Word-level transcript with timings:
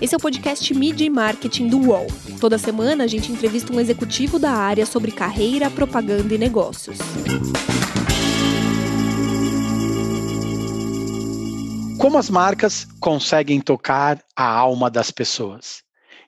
Esse 0.00 0.14
é 0.14 0.16
o 0.16 0.20
podcast 0.20 0.72
Media 0.74 1.04
e 1.04 1.10
Marketing 1.10 1.66
do 1.66 1.76
UOL. 1.88 2.06
Toda 2.40 2.56
semana 2.56 3.02
a 3.02 3.06
gente 3.08 3.32
entrevista 3.32 3.72
um 3.72 3.80
executivo 3.80 4.38
da 4.38 4.52
área 4.52 4.86
sobre 4.86 5.10
carreira, 5.10 5.68
propaganda 5.68 6.32
e 6.32 6.38
negócios. 6.38 6.98
Como 11.98 12.16
as 12.16 12.30
marcas 12.30 12.84
conseguem 13.00 13.60
tocar 13.60 14.22
a 14.36 14.48
alma 14.48 14.88
das 14.88 15.10
pessoas? 15.10 15.82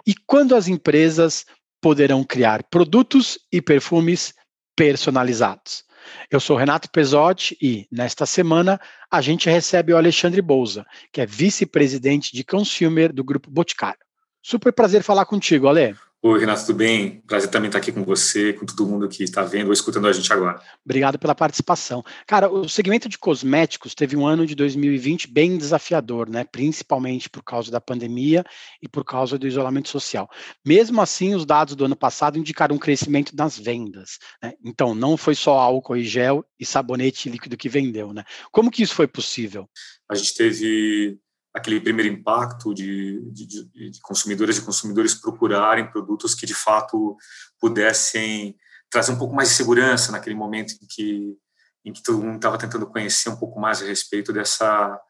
E 0.04 0.16
quando 0.26 0.56
as 0.56 0.66
empresas 0.66 1.46
poderão 1.80 2.24
criar 2.24 2.64
produtos 2.64 3.38
e 3.52 3.62
perfumes 3.62 4.34
personalizados? 4.74 5.84
Eu 6.30 6.40
sou 6.40 6.56
Renato 6.56 6.90
Pesotti 6.90 7.56
e, 7.60 7.86
nesta 7.90 8.26
semana, 8.26 8.80
a 9.10 9.20
gente 9.20 9.48
recebe 9.48 9.92
o 9.92 9.96
Alexandre 9.96 10.42
Bouza, 10.42 10.86
que 11.12 11.20
é 11.20 11.26
vice-presidente 11.26 12.32
de 12.32 12.44
Consumer 12.44 13.12
do 13.12 13.24
Grupo 13.24 13.50
Boticário. 13.50 14.00
Super 14.42 14.72
prazer 14.72 15.02
falar 15.02 15.24
contigo, 15.26 15.68
Ale. 15.68 15.94
Oi, 16.22 16.38
Renato, 16.38 16.66
tudo 16.66 16.76
bem? 16.76 17.22
Prazer 17.22 17.48
também 17.48 17.68
estar 17.68 17.78
aqui 17.78 17.90
com 17.90 18.04
você, 18.04 18.52
com 18.52 18.66
todo 18.66 18.86
mundo 18.86 19.08
que 19.08 19.24
está 19.24 19.42
vendo 19.42 19.68
ou 19.68 19.72
escutando 19.72 20.06
a 20.06 20.12
gente 20.12 20.30
agora. 20.30 20.60
Obrigado 20.84 21.18
pela 21.18 21.34
participação. 21.34 22.04
Cara, 22.26 22.52
o 22.52 22.68
segmento 22.68 23.08
de 23.08 23.16
cosméticos 23.16 23.94
teve 23.94 24.18
um 24.18 24.26
ano 24.26 24.44
de 24.44 24.54
2020 24.54 25.32
bem 25.32 25.56
desafiador, 25.56 26.28
né? 26.28 26.44
Principalmente 26.44 27.30
por 27.30 27.42
causa 27.42 27.70
da 27.70 27.80
pandemia 27.80 28.44
e 28.82 28.86
por 28.86 29.02
causa 29.02 29.38
do 29.38 29.46
isolamento 29.46 29.88
social. 29.88 30.28
Mesmo 30.62 31.00
assim, 31.00 31.34
os 31.34 31.46
dados 31.46 31.74
do 31.74 31.86
ano 31.86 31.96
passado 31.96 32.38
indicaram 32.38 32.76
um 32.76 32.78
crescimento 32.78 33.34
nas 33.34 33.58
vendas. 33.58 34.18
Né? 34.42 34.52
Então, 34.62 34.94
não 34.94 35.16
foi 35.16 35.34
só 35.34 35.58
álcool 35.58 35.96
e 35.96 36.04
gel 36.04 36.44
e 36.58 36.66
sabonete 36.66 37.30
líquido 37.30 37.56
que 37.56 37.70
vendeu, 37.70 38.12
né? 38.12 38.24
Como 38.52 38.70
que 38.70 38.82
isso 38.82 38.94
foi 38.94 39.08
possível? 39.08 39.66
A 40.06 40.14
gente 40.14 40.34
teve 40.34 41.18
aquele 41.52 41.80
primeiro 41.80 42.12
impacto 42.12 42.72
de, 42.72 43.20
de, 43.32 43.46
de, 43.46 44.00
consumidoras 44.00 44.56
e 44.56 44.62
consumidores 44.62 45.14
procurarem 45.14 45.90
produtos 45.90 46.34
que 46.34 46.46
de 46.46 46.54
fato 46.54 47.16
pudessem 47.60 48.56
trazer 48.88 49.12
um 49.12 49.18
pouco 49.18 49.34
mais 49.34 49.48
de 49.48 49.54
segurança 49.54 50.12
naquele 50.12 50.34
momento 50.34 50.74
em 50.74 50.86
que 50.88 51.36
em 51.82 51.92
que 51.94 52.02
todo 52.02 52.22
mundo 52.22 52.36
estava 52.36 52.58
tentando 52.58 52.86
conhecer 52.86 53.30
um 53.30 53.36
pouco 53.36 53.58
mais 53.58 53.80
a 53.80 53.86
respeito 53.86 54.32
dessa 54.32 55.00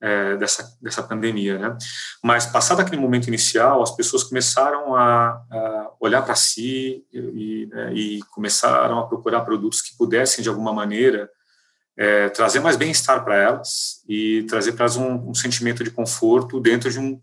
é, 0.00 0.36
dessa 0.36 0.76
dessa 0.80 1.02
pandemia, 1.02 1.58
né? 1.58 1.78
Mas 2.22 2.46
passado 2.46 2.80
aquele 2.80 3.00
momento 3.00 3.28
inicial, 3.28 3.82
as 3.82 3.94
pessoas 3.94 4.24
começaram 4.24 4.94
a, 4.96 5.42
a 5.50 5.90
olhar 6.00 6.22
para 6.22 6.34
si 6.34 7.06
e, 7.12 7.66
né, 7.70 7.94
e 7.94 8.20
começaram 8.30 8.98
a 8.98 9.06
procurar 9.06 9.42
produtos 9.42 9.80
que 9.80 9.96
pudessem 9.96 10.42
de 10.42 10.48
alguma 10.48 10.72
maneira 10.72 11.30
é, 11.96 12.28
trazer 12.28 12.60
mais 12.60 12.76
bem-estar 12.76 13.24
para 13.24 13.36
elas 13.36 14.02
e 14.08 14.44
trazer 14.48 14.72
para 14.72 14.84
elas 14.84 14.96
um, 14.96 15.30
um, 15.30 15.34
sentimento 15.34 15.84
de 15.84 15.90
conforto 15.90 16.60
dentro 16.60 16.90
de 16.90 16.98
um, 16.98 17.20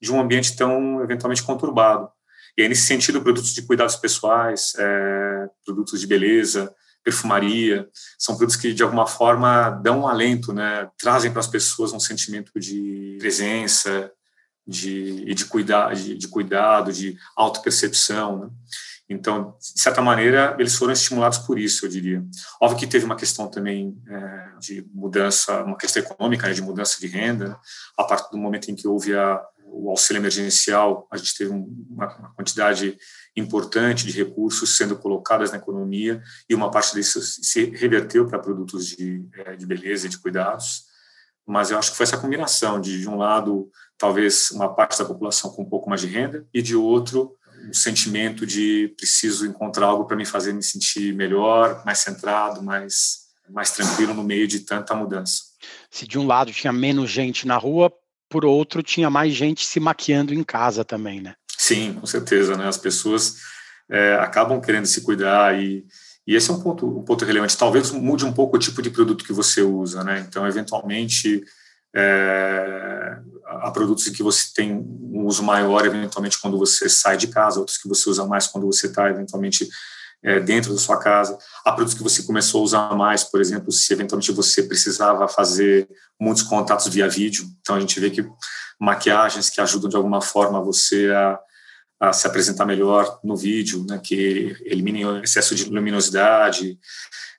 de 0.00 0.12
um 0.12 0.20
ambiente 0.20 0.56
tão 0.56 1.02
eventualmente 1.02 1.42
conturbado. 1.42 2.08
E 2.56 2.62
aí, 2.62 2.68
nesse 2.68 2.86
sentido, 2.86 3.22
produtos 3.22 3.54
de 3.54 3.62
cuidados 3.62 3.94
pessoais, 3.96 4.72
é, 4.76 5.46
produtos 5.64 6.00
de 6.00 6.06
beleza, 6.06 6.74
perfumaria, 7.04 7.88
são 8.18 8.36
produtos 8.36 8.60
que, 8.60 8.74
de 8.74 8.82
alguma 8.82 9.06
forma, 9.06 9.70
dão 9.70 10.00
um 10.00 10.08
alento, 10.08 10.52
né? 10.52 10.88
trazem 10.98 11.30
para 11.30 11.40
as 11.40 11.46
pessoas 11.46 11.92
um 11.92 12.00
sentimento 12.00 12.58
de 12.58 13.16
presença, 13.20 14.10
de, 14.66 15.32
de, 15.32 15.44
cuidar, 15.46 15.94
de, 15.94 16.16
de 16.16 16.28
cuidado, 16.28 16.92
de 16.92 17.16
autopercepção. 17.36 18.40
Né? 18.40 18.50
Então, 19.08 19.56
de 19.58 19.80
certa 19.80 20.02
maneira, 20.02 20.54
eles 20.58 20.74
foram 20.74 20.92
estimulados 20.92 21.38
por 21.38 21.58
isso, 21.58 21.86
eu 21.86 21.90
diria. 21.90 22.22
Óbvio 22.60 22.78
que 22.78 22.86
teve 22.86 23.06
uma 23.06 23.16
questão 23.16 23.48
também 23.48 23.96
é, 24.06 24.50
de 24.60 24.86
mudança, 24.92 25.64
uma 25.64 25.78
questão 25.78 26.02
econômica, 26.02 26.46
né, 26.46 26.52
de 26.52 26.60
mudança 26.60 27.00
de 27.00 27.06
renda. 27.06 27.58
A 27.96 28.04
partir 28.04 28.30
do 28.30 28.36
momento 28.36 28.70
em 28.70 28.74
que 28.74 28.86
houve 28.86 29.14
a, 29.16 29.40
o 29.64 29.88
auxílio 29.88 30.20
emergencial, 30.20 31.08
a 31.10 31.16
gente 31.16 31.36
teve 31.36 31.50
uma, 31.50 32.18
uma 32.18 32.34
quantidade 32.34 32.98
importante 33.34 34.04
de 34.04 34.12
recursos 34.12 34.76
sendo 34.76 34.96
colocadas 34.96 35.52
na 35.52 35.58
economia 35.58 36.22
e 36.48 36.54
uma 36.54 36.70
parte 36.70 36.94
disso 36.94 37.22
se 37.22 37.64
reverteu 37.70 38.26
para 38.26 38.38
produtos 38.38 38.86
de, 38.88 39.24
é, 39.34 39.56
de 39.56 39.64
beleza 39.64 40.06
e 40.06 40.10
de 40.10 40.18
cuidados. 40.18 40.86
Mas 41.46 41.70
eu 41.70 41.78
acho 41.78 41.92
que 41.92 41.96
foi 41.96 42.04
essa 42.04 42.18
combinação 42.18 42.78
de, 42.78 43.00
de 43.00 43.08
um 43.08 43.16
lado, 43.16 43.70
talvez 43.96 44.50
uma 44.50 44.74
parte 44.74 44.98
da 44.98 45.04
população 45.06 45.50
com 45.50 45.62
um 45.62 45.68
pouco 45.68 45.88
mais 45.88 46.02
de 46.02 46.06
renda 46.06 46.46
e 46.52 46.60
de 46.60 46.76
outro, 46.76 47.37
um 47.68 47.74
sentimento 47.74 48.46
de 48.46 48.94
preciso 48.96 49.46
encontrar 49.46 49.86
algo 49.86 50.06
para 50.06 50.16
me 50.16 50.24
fazer 50.24 50.52
me 50.52 50.62
sentir 50.62 51.14
melhor, 51.14 51.82
mais 51.84 51.98
centrado, 51.98 52.62
mais, 52.62 53.26
mais 53.50 53.70
tranquilo 53.70 54.14
no 54.14 54.24
meio 54.24 54.48
de 54.48 54.60
tanta 54.60 54.94
mudança. 54.94 55.42
Se 55.90 56.06
de 56.06 56.18
um 56.18 56.26
lado 56.26 56.52
tinha 56.52 56.72
menos 56.72 57.10
gente 57.10 57.46
na 57.46 57.56
rua, 57.56 57.92
por 58.28 58.44
outro 58.44 58.82
tinha 58.82 59.10
mais 59.10 59.34
gente 59.34 59.66
se 59.66 59.78
maquiando 59.78 60.32
em 60.32 60.42
casa 60.42 60.84
também, 60.84 61.20
né? 61.20 61.34
Sim, 61.56 61.94
com 61.94 62.06
certeza, 62.06 62.56
né? 62.56 62.66
As 62.66 62.78
pessoas 62.78 63.36
é, 63.90 64.14
acabam 64.14 64.60
querendo 64.60 64.86
se 64.86 65.00
cuidar 65.00 65.58
e, 65.58 65.84
e 66.26 66.34
esse 66.34 66.50
é 66.50 66.52
um 66.52 66.60
ponto, 66.60 66.86
um 66.86 67.02
ponto 67.02 67.24
relevante. 67.24 67.56
Talvez 67.56 67.90
mude 67.90 68.24
um 68.24 68.32
pouco 68.32 68.56
o 68.56 68.60
tipo 68.60 68.80
de 68.80 68.90
produto 68.90 69.24
que 69.24 69.32
você 69.32 69.62
usa, 69.62 70.04
né? 70.04 70.24
Então, 70.26 70.46
eventualmente, 70.46 71.42
é, 71.94 73.18
há 73.46 73.70
produtos 73.70 74.06
em 74.06 74.12
que 74.12 74.22
você 74.22 74.46
tem 74.54 74.72
um 74.72 75.26
uso 75.26 75.42
maior, 75.42 75.84
eventualmente, 75.86 76.40
quando 76.40 76.58
você 76.58 76.88
sai 76.88 77.16
de 77.16 77.28
casa, 77.28 77.58
outros 77.58 77.78
que 77.78 77.88
você 77.88 78.08
usa 78.08 78.26
mais 78.26 78.46
quando 78.46 78.66
você 78.66 78.86
está, 78.86 79.08
eventualmente, 79.08 79.68
é, 80.22 80.40
dentro 80.40 80.72
da 80.72 80.80
sua 80.80 80.98
casa. 80.98 81.38
Há 81.64 81.72
produtos 81.72 81.96
que 81.96 82.02
você 82.02 82.22
começou 82.22 82.60
a 82.60 82.64
usar 82.64 82.94
mais, 82.96 83.24
por 83.24 83.40
exemplo, 83.40 83.70
se 83.72 83.92
eventualmente 83.92 84.32
você 84.32 84.62
precisava 84.62 85.28
fazer 85.28 85.88
muitos 86.20 86.42
contatos 86.42 86.88
via 86.88 87.08
vídeo. 87.08 87.46
Então, 87.60 87.76
a 87.76 87.80
gente 87.80 87.98
vê 88.00 88.10
que 88.10 88.26
maquiagens 88.80 89.50
que 89.50 89.60
ajudam 89.60 89.88
de 89.88 89.96
alguma 89.96 90.20
forma 90.20 90.62
você 90.62 91.10
a, 91.10 91.38
a 92.00 92.12
se 92.12 92.26
apresentar 92.26 92.64
melhor 92.64 93.18
no 93.24 93.36
vídeo, 93.36 93.84
né, 93.88 94.00
que 94.02 94.56
eliminem 94.64 95.04
o 95.04 95.22
excesso 95.22 95.54
de 95.54 95.64
luminosidade, 95.64 96.78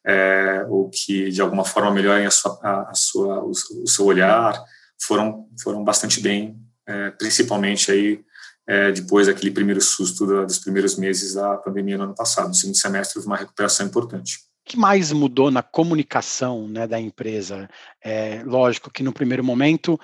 é, 0.06 0.66
ou 0.70 0.90
que 0.90 1.30
de 1.30 1.42
alguma 1.42 1.66
forma 1.66 1.92
melhorem 1.92 2.26
a 2.26 2.32
sua, 2.32 2.60
a, 2.62 2.90
a 2.90 2.94
sua, 2.94 3.44
o, 3.44 3.52
o, 3.52 3.88
seu 3.88 4.06
olhar, 4.06 4.62
foram, 5.02 5.48
foram 5.62 5.84
bastante 5.84 6.20
bem, 6.22 6.58
é, 6.88 7.12
principalmente 7.12 7.92
aí 7.92 8.22
é, 8.68 8.92
depois 8.92 9.28
daquele 9.28 9.52
primeiro 9.52 9.82
susto 9.82 10.28
da, 10.28 10.46
dos 10.46 10.60
primeiros 10.60 10.96
meses 10.96 11.34
da 11.34 11.58
pandemia 11.58 11.98
no 11.98 12.04
ano 12.06 12.16
passado. 12.16 12.50
No 12.50 12.54
segundo 12.54 12.78
semestre 12.78 13.18
houve 13.18 13.28
uma 13.28 13.38
recuperação 13.38 13.86
importante. 13.86 14.38
O 14.66 14.70
que 14.70 14.78
mais 14.78 15.12
mudou 15.12 15.50
na 15.50 15.64
comunicação 15.64 16.68
né, 16.68 16.86
da 16.86 17.00
empresa? 17.00 17.68
É, 18.04 18.44
lógico 18.44 18.92
que 18.92 19.02
no 19.02 19.12
primeiro 19.12 19.44
momento 19.44 20.00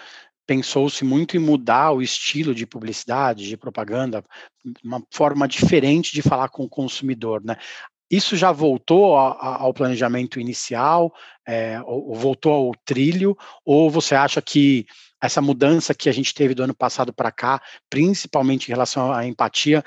pensou-se 0.47 1.03
muito 1.03 1.35
em 1.35 1.39
mudar 1.39 1.91
o 1.91 2.01
estilo 2.01 2.53
de 2.53 2.65
publicidade, 2.65 3.47
de 3.47 3.57
propaganda, 3.57 4.23
uma 4.83 5.03
forma 5.11 5.47
diferente 5.47 6.13
de 6.13 6.21
falar 6.21 6.49
com 6.49 6.63
o 6.63 6.69
consumidor, 6.69 7.43
né? 7.43 7.57
Isso 8.09 8.35
já 8.35 8.51
voltou 8.51 9.15
ao 9.17 9.73
planejamento 9.73 10.39
inicial, 10.39 11.13
é, 11.47 11.81
ou, 11.81 12.09
ou, 12.09 12.15
voltou 12.15 12.53
ao 12.53 12.71
trilho, 12.85 13.35
ou 13.65 13.89
você 13.89 14.13
acha 14.13 14.41
que 14.41 14.85
essa 15.21 15.41
mudança 15.41 15.93
que 15.93 16.07
a 16.07 16.11
gente 16.11 16.33
teve 16.33 16.53
do 16.53 16.63
ano 16.63 16.75
passado 16.75 17.11
para 17.11 17.31
cá, 17.31 17.61
principalmente 17.89 18.67
em 18.67 18.71
relação 18.71 19.11
à 19.11 19.25
empatia, 19.25 19.83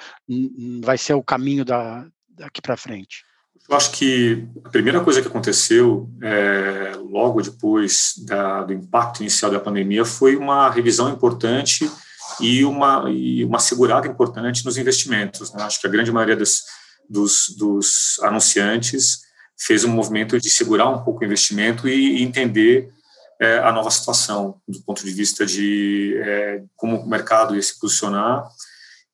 vai 0.82 0.98
ser 0.98 1.14
o 1.14 1.22
caminho 1.22 1.64
da, 1.64 2.06
daqui 2.28 2.60
para 2.60 2.76
frente? 2.76 3.24
Eu 3.68 3.76
acho 3.76 3.92
que 3.92 4.48
a 4.64 4.70
primeira 4.70 5.00
coisa 5.00 5.20
que 5.20 5.28
aconteceu 5.28 6.08
é, 6.22 6.92
logo 6.96 7.42
depois 7.42 8.14
da, 8.26 8.62
do 8.64 8.72
impacto 8.72 9.20
inicial 9.20 9.50
da 9.50 9.60
pandemia 9.60 10.04
foi 10.04 10.36
uma 10.36 10.70
revisão 10.70 11.10
importante 11.10 11.88
e 12.40 12.64
uma, 12.64 13.10
e 13.10 13.44
uma 13.44 13.58
segurada 13.58 14.06
importante 14.06 14.64
nos 14.64 14.78
investimentos. 14.78 15.52
Né? 15.52 15.62
Acho 15.62 15.80
que 15.80 15.86
a 15.86 15.90
grande 15.90 16.10
maioria 16.10 16.36
dos, 16.36 16.62
dos, 17.08 17.54
dos 17.56 18.18
anunciantes 18.22 19.20
fez 19.58 19.84
um 19.84 19.90
movimento 19.90 20.38
de 20.40 20.50
segurar 20.50 20.88
um 20.88 21.02
pouco 21.02 21.22
o 21.22 21.24
investimento 21.24 21.88
e 21.88 22.22
entender 22.22 22.92
é, 23.40 23.58
a 23.58 23.72
nova 23.72 23.90
situação 23.90 24.60
do 24.66 24.80
ponto 24.82 25.04
de 25.04 25.12
vista 25.12 25.46
de 25.46 26.16
é, 26.18 26.62
como 26.76 26.96
o 26.96 27.08
mercado 27.08 27.54
ia 27.54 27.62
se 27.62 27.78
posicionar 27.78 28.48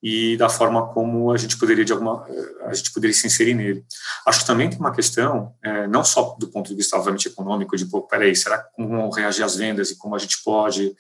e 0.03 0.37
da 0.37 0.51
forma 0.51 0.87
como 0.93 1.33
a 1.33 1.37
gente 1.37 1.57
poderia 1.57 1.85
de 1.85 1.93
alguma 1.93 2.27
a 2.67 2.75
gente 2.75 2.93
poderia 2.93 3.15
se 3.15 3.27
inserir 3.27 3.55
nele. 3.55 3.85
Acho 4.27 4.41
que 4.41 4.47
também 4.47 4.69
tem 4.69 4.79
uma 4.79 4.95
questão 4.95 5.55
é, 5.63 5.87
não 5.87 6.05
só 6.05 6.37
do 6.39 6.49
ponto 6.49 6.69
de 6.69 6.75
vista 6.75 6.97
obviamente 6.97 7.29
econômico 7.29 7.77
de 7.77 7.87
pô, 7.87 8.03
peraí, 8.03 8.37
será 8.37 8.59
como 8.59 9.11
reagir 9.11 9.43
às 9.43 9.57
vendas 9.57 9.91
e 9.91 9.97
como 9.97 10.15
a 10.15 10.19
gente 10.19 10.43
pode 10.45 10.95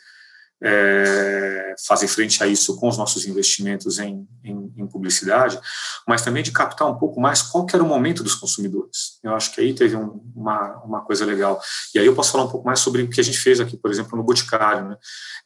é, 0.64 1.74
frente 2.08 2.42
a 2.42 2.46
isso 2.46 2.76
com 2.76 2.88
os 2.88 2.96
nossos 2.96 3.26
investimentos 3.26 3.98
em, 3.98 4.26
em, 4.42 4.72
em, 4.78 4.86
publicidade, 4.86 5.60
mas 6.08 6.22
também 6.22 6.42
de 6.42 6.50
captar 6.50 6.88
um 6.88 6.96
pouco 6.96 7.20
mais 7.20 7.42
qual 7.42 7.66
era 7.72 7.82
o 7.82 7.86
momento 7.86 8.22
dos 8.22 8.34
consumidores. 8.34 9.18
Eu 9.22 9.34
acho 9.34 9.52
que 9.52 9.60
aí 9.60 9.74
teve 9.74 9.94
um, 9.94 10.22
uma, 10.34 10.82
uma 10.82 11.00
coisa 11.02 11.26
legal. 11.26 11.60
E 11.94 11.98
aí 11.98 12.06
eu 12.06 12.14
posso 12.14 12.32
falar 12.32 12.44
um 12.44 12.50
pouco 12.50 12.66
mais 12.66 12.80
sobre 12.80 13.02
o 13.02 13.10
que 13.10 13.20
a 13.20 13.24
gente 13.24 13.38
fez 13.38 13.60
aqui, 13.60 13.76
por 13.76 13.90
exemplo, 13.90 14.16
no 14.16 14.24
Boticário. 14.24 14.88
Né? 14.88 14.96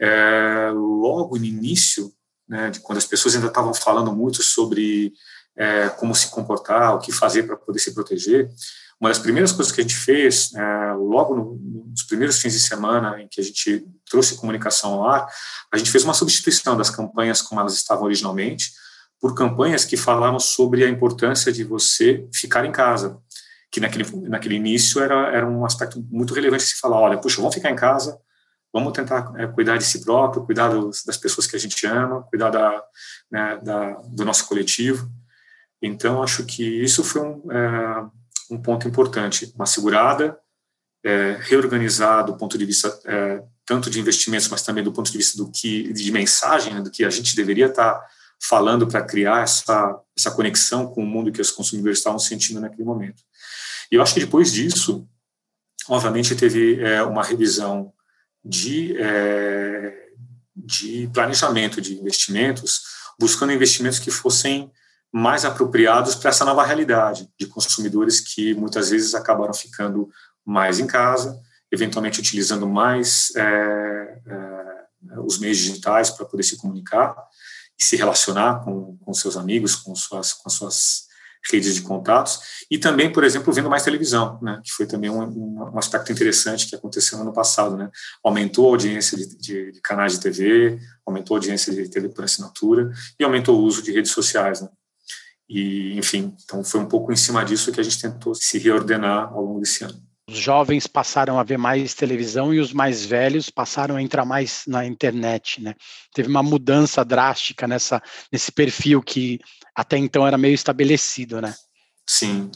É, 0.01 0.71
logo 0.73 1.37
no 1.37 1.45
início, 1.45 2.13
né, 2.49 2.71
de 2.71 2.81
quando 2.81 2.99
as 2.99 3.07
pessoas 3.07 3.35
ainda 3.35 3.49
estavam 3.49 3.75
falando 3.75 4.13
muito 4.13 4.43
sobre 4.43 5.13
é, 5.57 5.89
como 5.89 6.15
se 6.15 6.29
comportar, 6.29 6.95
o 6.95 7.01
que 7.01 7.11
fazer 7.11 7.43
para 7.43 7.57
poder 7.57 7.81
se 7.81 7.93
proteger, 7.93 8.49
uma 9.01 9.11
das 9.11 9.19
primeiras 9.19 9.53
coisas 9.53 9.73
que 9.73 9.81
a 9.81 9.85
gente 9.85 9.97
fez, 9.97 10.53
é, 10.55 10.93
logo 10.95 11.35
no, 11.35 11.55
nos 11.91 12.03
primeiros 12.03 12.41
fins 12.41 12.53
de 12.53 12.61
semana 12.61 13.21
em 13.21 13.29
que 13.29 13.41
a 13.41 13.45
gente 13.45 13.87
trouxe 14.09 14.37
comunicação 14.37 14.95
ao 14.95 15.09
ar, 15.09 15.27
a 15.73 15.79
gente 15.79 15.91
fez 15.91 16.05
uma 16.05 16.15
substituição 16.15 16.77
das 16.77 16.91
campanhas 16.91 17.41
como 17.41 17.61
elas 17.61 17.75
estavam 17.75 18.05
originalmente, 18.05 18.73
por 19.21 19.35
campanhas 19.35 19.85
que 19.85 19.97
falavam 19.97 20.39
sobre 20.39 20.85
a 20.85 20.89
importância 20.89 21.53
de 21.53 21.65
você 21.65 22.29
ficar 22.33 22.65
em 22.65 22.73
casa, 22.73 23.19
que 23.71 23.81
naquele, 23.81 24.05
naquele 24.29 24.55
início 24.55 25.03
era, 25.03 25.29
era 25.29 25.47
um 25.47 25.65
aspecto 25.65 26.05
muito 26.11 26.35
relevante 26.35 26.63
se 26.63 26.79
falar, 26.79 27.01
olha, 27.01 27.19
puxa, 27.19 27.37
vamos 27.37 27.55
ficar 27.55 27.71
em 27.71 27.77
casa, 27.77 28.19
vamos 28.73 28.93
tentar 28.93 29.33
é, 29.37 29.47
cuidar 29.47 29.77
de 29.77 29.85
si 29.85 30.05
próprio, 30.05 30.45
cuidar 30.45 30.69
dos, 30.69 31.05
das 31.05 31.17
pessoas 31.17 31.47
que 31.47 31.57
a 31.57 31.59
gente 31.59 31.87
ama, 31.87 32.23
cuidar 32.25 32.51
da, 32.51 32.83
né, 33.31 33.59
da, 33.63 33.91
do 34.09 34.25
nosso 34.25 34.47
coletivo. 34.47 35.09
Então, 35.83 36.23
acho 36.23 36.45
que 36.45 36.63
isso 36.83 37.05
foi 37.05 37.23
um, 37.23 37.53
é, 37.53 38.18
um 38.51 38.61
ponto 38.61 38.87
importante, 38.89 39.53
uma 39.55 39.67
segurada, 39.67 40.39
é, 41.05 41.37
reorganizar 41.41 42.25
do 42.25 42.37
ponto 42.37 42.59
de 42.59 42.65
vista 42.65 42.99
é, 43.05 43.43
tanto 43.65 43.91
de 43.91 44.01
investimentos, 44.01 44.49
mas 44.49 44.63
também 44.63 44.83
do 44.83 44.93
ponto 44.93 45.11
de 45.11 45.19
vista 45.19 45.37
do 45.37 45.51
que 45.51 45.93
de 45.93 46.11
mensagem, 46.11 46.75
né, 46.75 46.81
do 46.81 46.91
que 46.91 47.05
a 47.05 47.11
gente 47.11 47.37
deveria 47.37 47.67
estar 47.67 48.01
falando 48.41 48.87
para 48.87 49.03
criar 49.03 49.43
essa 49.43 49.99
essa 50.17 50.31
conexão 50.31 50.87
com 50.87 51.03
o 51.03 51.07
mundo 51.07 51.31
que 51.31 51.41
os 51.41 51.51
consumidores 51.51 51.99
estavam 51.99 52.19
sentindo 52.19 52.61
naquele 52.61 52.85
momento. 52.85 53.23
E 53.91 53.95
eu 53.95 54.03
acho 54.03 54.15
que 54.15 54.21
depois 54.21 54.53
disso, 54.53 55.09
obviamente, 55.89 56.35
teve 56.35 56.81
é, 56.81 57.03
uma 57.03 57.23
revisão 57.23 57.93
de 58.45 58.97
é, 58.99 60.09
de 60.57 61.09
planejamento 61.13 61.81
de 61.81 61.95
investimentos, 61.95 62.83
buscando 63.19 63.53
investimentos 63.53 63.99
que 63.99 64.11
fossem 64.11 64.71
mais 65.13 65.45
apropriados 65.45 66.15
para 66.15 66.31
essa 66.31 66.45
nova 66.45 66.65
realidade 66.65 67.29
de 67.39 67.47
consumidores 67.47 68.21
que 68.21 68.55
muitas 68.55 68.91
vezes 68.91 69.15
acabaram 69.15 69.55
ficando 69.55 70.09
mais 70.45 70.79
em 70.79 70.87
casa, 70.87 71.41
eventualmente 71.73 72.21
utilizando 72.21 72.67
mais 72.67 73.35
é, 73.37 74.21
é, 74.27 75.21
os 75.21 75.39
meios 75.39 75.59
digitais 75.59 76.11
para 76.11 76.27
poder 76.27 76.43
se 76.43 76.57
comunicar 76.57 77.15
e 77.79 77.85
se 77.85 77.97
relacionar 77.97 78.65
com, 78.65 78.97
com 78.99 79.15
seus 79.15 79.37
amigos, 79.37 79.77
com 79.77 79.95
suas, 79.95 80.33
com 80.33 80.51
suas 80.51 81.09
redes 81.51 81.75
de 81.75 81.83
contatos, 81.83 82.41
e 82.71 82.79
também, 82.79 83.11
por 83.11 83.25
exemplo, 83.25 83.53
vendo 83.53 83.71
mais 83.71 83.83
televisão, 83.83 84.39
né, 84.43 84.61
que 84.65 84.73
foi 84.73 84.87
também 84.87 85.09
um, 85.09 85.23
um, 85.73 85.79
aspecto 85.79 86.13
interessante 86.13 86.67
que 86.67 86.75
aconteceu 86.75 87.17
no 87.17 87.25
ano 87.25 87.33
passado. 87.33 87.77
Né, 87.77 87.91
aumentou 88.23 88.67
a 88.67 88.71
audiência 88.71 89.17
de, 89.17 89.37
de, 89.39 89.73
de, 89.73 89.81
canais 89.81 90.13
de 90.13 90.21
TV, 90.21 90.79
aumentou 91.07 91.37
a 91.37 91.39
audiência 91.39 91.73
de 91.73 91.89
TV 91.89 92.09
por 92.09 92.25
assinatura 92.25 92.91
e 93.19 93.25
aumentou 93.25 93.59
o 93.59 93.63
uso 93.63 93.83
de 93.83 93.93
redes 93.93 94.11
sociais. 94.11 94.61
Né. 94.61 94.69
E, 95.49 95.97
enfim, 95.99 96.37
então 96.45 96.63
foi 96.63 96.81
um 96.81 96.87
pouco 96.87 97.13
em 97.13 97.17
cima 97.17 97.45
disso 97.45 97.73
que 97.73 97.81
a 97.81 97.83
gente 97.83 98.01
tentou 98.01 98.35
se 98.35 98.59
reordenar 98.59 99.33
ao 99.33 99.43
longo 99.43 99.61
desse 99.61 99.83
ano. 99.85 100.09
Os 100.29 100.37
jovens 100.37 100.87
passaram 100.87 101.39
a 101.39 101.43
ver 101.43 101.57
mais 101.57 101.95
televisão 101.95 102.53
e 102.53 102.61
os 102.61 102.71
mais 102.71 103.03
velhos 103.03 103.49
passaram 103.49 103.97
a 103.97 104.03
entrar 104.03 104.27
mais 104.27 104.65
na 104.67 104.85
internet, 104.85 105.63
né? 105.63 105.75
Teve 106.13 106.29
uma 106.29 106.43
mudança 106.43 107.03
drástica 107.03 107.67
nessa, 107.67 108.03
nesse 108.31 108.53
perfil 108.53 109.01
que 109.01 109.41
até 109.75 109.97
então 109.97 110.27
era 110.27 110.37
meio 110.37 110.55
estabelecido, 110.55 111.41
né? 111.41 111.55
Sim. 112.07 112.51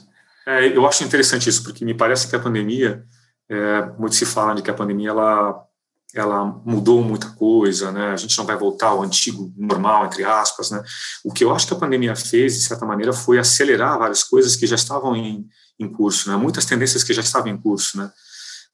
É, 0.47 0.67
eu 0.77 0.87
acho 0.87 1.03
interessante 1.03 1.49
isso, 1.49 1.63
porque 1.63 1.83
me 1.83 1.95
parece 1.95 2.29
que 2.29 2.37
a 2.37 2.41
pandemia, 2.41 3.05
é, 3.49 3.87
muito 3.99 4.17
se 4.17 4.27
fala 4.27 4.55
de 4.55 4.63
que 4.63 4.71
a 4.71 4.75
pandemia 4.75 5.09
ela 5.09 5.65
ela 6.15 6.45
mudou 6.45 7.03
muita 7.03 7.31
coisa, 7.31 7.91
né? 7.91 8.11
A 8.11 8.17
gente 8.17 8.37
não 8.37 8.45
vai 8.45 8.57
voltar 8.57 8.89
ao 8.89 9.03
antigo 9.03 9.53
normal, 9.57 10.07
entre 10.07 10.25
aspas, 10.25 10.71
né? 10.71 10.83
O 11.25 11.33
que 11.33 11.43
eu 11.43 11.55
acho 11.55 11.67
que 11.67 11.73
a 11.73 11.79
pandemia 11.79 12.15
fez, 12.15 12.55
de 12.55 12.65
certa 12.65 12.85
maneira, 12.85 13.13
foi 13.13 13.39
acelerar 13.39 13.99
várias 13.99 14.23
coisas 14.23 14.55
que 14.55 14.67
já 14.67 14.77
estavam 14.77 15.17
em, 15.17 15.49
em 15.79 15.91
curso, 15.91 16.31
né? 16.31 16.37
Muitas 16.37 16.67
tendências 16.67 17.03
que 17.03 17.15
já 17.15 17.23
estavam 17.23 17.49
em 17.49 17.57
curso, 17.57 17.97
né? 17.97 18.11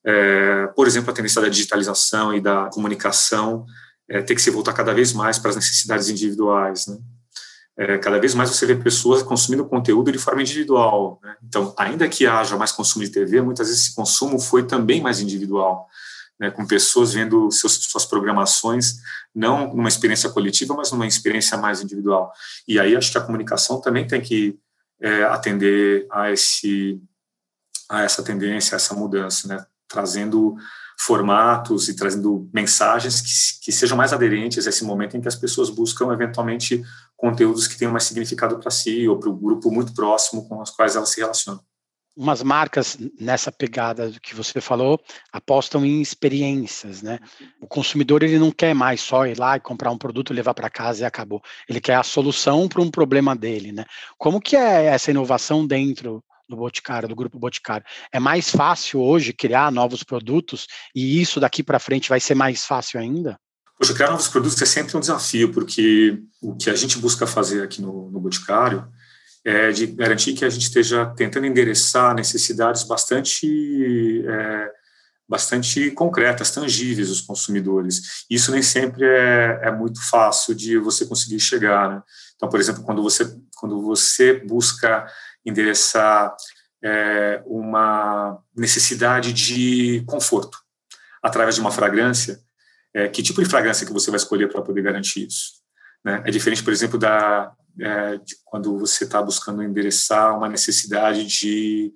É, 0.05 0.67
por 0.69 0.87
exemplo, 0.87 1.11
a 1.11 1.15
tendência 1.15 1.41
da 1.41 1.49
digitalização 1.49 2.35
e 2.35 2.41
da 2.41 2.71
comunicação 2.73 3.65
é, 4.09 4.21
ter 4.21 4.35
que 4.35 4.43
se 4.43 4.51
voltar 4.51 4.73
cada 4.73 4.93
vez 4.93 5.13
mais 5.13 5.39
para 5.39 5.51
as 5.51 5.57
necessidades 5.57 6.09
individuais, 6.09 6.87
né? 6.89 6.99
É, 7.77 7.97
cada 7.99 8.19
vez 8.19 8.35
mais 8.35 8.51
você 8.51 8.67
vê 8.67 8.75
pessoas 8.75 9.23
consumindo 9.23 9.65
conteúdo 9.65 10.11
de 10.11 10.19
forma 10.19 10.43
individual. 10.43 11.21
Né? 11.23 11.37
Então, 11.47 11.73
ainda 11.79 12.09
que 12.09 12.27
haja 12.27 12.57
mais 12.57 12.73
consumo 12.73 13.05
de 13.05 13.13
TV, 13.13 13.41
muitas 13.41 13.69
vezes 13.69 13.85
esse 13.85 13.95
consumo 13.95 14.41
foi 14.41 14.65
também 14.65 15.01
mais 15.01 15.21
individual 15.21 15.87
né, 16.39 16.51
com 16.51 16.67
pessoas 16.67 17.15
vendo 17.15 17.51
seus, 17.51 17.75
suas 17.75 18.05
programações, 18.05 18.99
não 19.35 19.75
numa 19.75 19.89
experiência 19.89 20.31
coletiva, 20.31 20.75
mas 20.75 20.93
numa 20.93 21.07
experiência 21.07 21.57
mais 21.57 21.83
individual. 21.83 22.33
E 22.67 22.79
aí 22.79 22.97
acho 22.97 23.11
que 23.11 23.19
a 23.19 23.23
comunicação 23.23 23.81
também 23.81 24.07
tem 24.07 24.21
que 24.21 24.59
é, 25.01 25.25
atender 25.25 26.07
a, 26.11 26.31
esse, 26.31 27.01
a 27.89 28.03
essa 28.03 28.23
tendência, 28.23 28.75
a 28.75 28.77
essa 28.77 28.95
mudança, 28.95 29.49
né, 29.49 29.67
trazendo 29.89 30.57
formatos 31.01 31.89
e 31.89 31.95
trazendo 31.95 32.51
mensagens 32.53 33.21
que, 33.21 33.65
que 33.67 33.73
sejam 33.73 33.97
mais 33.97 34.13
aderentes 34.13 34.67
a 34.67 34.71
esse 34.71 34.85
momento 34.85 35.17
em 35.17 35.21
que 35.21 35.29
as 35.29 35.37
pessoas 35.37 35.71
buscam 35.71 36.13
eventualmente 36.13 36.83
conteúdos 37.17 37.69
que 37.69 37.79
tenham 37.79 37.93
mais 37.93 38.05
significado 38.05 38.59
para 38.59 38.71
si 38.71 39.07
ou 39.07 39.19
para 39.19 39.29
o 39.29 39.37
grupo 39.37 39.71
muito 39.71 39.95
próximo 39.95 40.49
com 40.49 40.61
os 40.61 40.71
quais 40.71 40.97
elas 40.97 41.11
se 41.11 41.21
relacionam 41.21 41.63
umas 42.19 42.43
marcas 42.43 42.99
nessa 43.21 43.53
pegada 43.53 44.11
que 44.21 44.35
você 44.35 44.61
falou 44.61 45.01
apostam 45.33 45.87
em 45.87 46.03
experiências, 46.03 47.01
né? 47.01 47.21
O 47.61 47.67
consumidor 47.69 48.25
ele 48.25 48.41
não 48.41 48.51
quer 48.51 48.75
mais 48.75 49.01
só 49.01 49.25
ir 49.25 49.39
lá 49.39 49.57
e 49.57 49.61
comprar 49.61 49.93
um 49.93 49.97
produto, 49.97 50.35
levar 50.35 50.53
para 50.53 50.69
casa 50.69 51.03
e 51.03 51.07
acabou. 51.07 51.41
Ele 51.69 51.81
quer 51.81 51.95
a 51.95 52.03
solução 52.03 52.67
para 52.67 52.83
um 52.83 52.91
problema 52.91 53.37
dele, 53.37 53.71
né? 53.71 53.85
Como 54.19 54.41
que 54.41 54.57
é 54.57 54.87
essa 54.87 55.13
inovação 55.13 55.65
dentro 55.65 56.25
do 56.49 56.57
Boticário, 56.57 57.09
do 57.09 57.15
grupo 57.15 57.39
Boticário? 57.39 57.87
É 58.13 58.19
mais 58.19 58.51
fácil 58.51 59.01
hoje 59.01 59.33
criar 59.33 59.71
novos 59.71 60.03
produtos 60.03 60.67
e 60.93 61.21
isso 61.23 61.39
daqui 61.39 61.63
para 61.63 61.79
frente 61.79 62.09
vai 62.09 62.19
ser 62.19 62.35
mais 62.35 62.65
fácil 62.65 62.99
ainda? 62.99 63.39
Poxa, 63.79 63.95
criar 63.95 64.11
novos 64.11 64.27
produtos 64.27 64.61
é 64.61 64.67
sempre 64.67 64.97
um 64.97 65.01
desafio, 65.01 65.53
porque 65.53 66.21
o 66.43 66.57
que 66.57 66.69
a 66.69 66.75
gente 66.75 66.99
busca 66.99 67.29
fazer 67.29 67.63
aqui 67.63 67.81
no, 67.81 68.11
no 68.11 68.19
Boticário 68.19 68.85
é, 69.45 69.71
de 69.71 69.87
garantir 69.87 70.35
que 70.35 70.45
a 70.45 70.49
gente 70.49 70.63
esteja 70.63 71.07
tentando 71.17 71.47
endereçar 71.47 72.15
necessidades 72.15 72.83
bastante 72.85 74.25
é, 74.27 74.71
bastante 75.29 75.91
concretas, 75.91 76.51
tangíveis 76.51 77.09
dos 77.09 77.21
consumidores. 77.21 78.25
Isso 78.31 78.51
nem 78.51 78.63
sempre 78.63 79.05
é, 79.07 79.61
é 79.65 79.71
muito 79.71 80.01
fácil 80.09 80.55
de 80.55 80.79
você 80.79 81.05
conseguir 81.05 81.39
chegar. 81.39 81.91
Né? 81.91 82.03
Então, 82.35 82.49
por 82.49 82.59
exemplo, 82.59 82.83
quando 82.83 83.03
você 83.03 83.37
quando 83.57 83.83
você 83.83 84.35
busca 84.35 85.07
endereçar 85.45 86.35
é, 86.83 87.43
uma 87.45 88.39
necessidade 88.57 89.33
de 89.33 90.03
conforto 90.07 90.59
através 91.23 91.57
de 91.57 91.61
uma 91.61 91.73
fragrância, 91.73 92.41
é, 92.95 93.09
que 93.09 93.23
tipo 93.23 93.43
de 93.43 93.49
fragrância 93.49 93.87
que 93.87 93.93
você 93.93 94.11
vai 94.11 94.19
escolher 94.19 94.49
para 94.49 94.63
poder 94.63 94.83
garantir 94.83 95.27
isso? 95.27 95.58
Né? 96.05 96.23
É 96.27 96.31
diferente, 96.31 96.63
por 96.63 96.73
exemplo, 96.73 96.99
da 96.99 97.53
é, 97.81 98.17
de 98.19 98.37
quando 98.45 98.77
você 98.79 99.05
está 99.05 99.23
buscando 99.23 99.63
endereçar 99.63 100.37
uma 100.37 100.49
necessidade 100.49 101.25
de, 101.25 101.93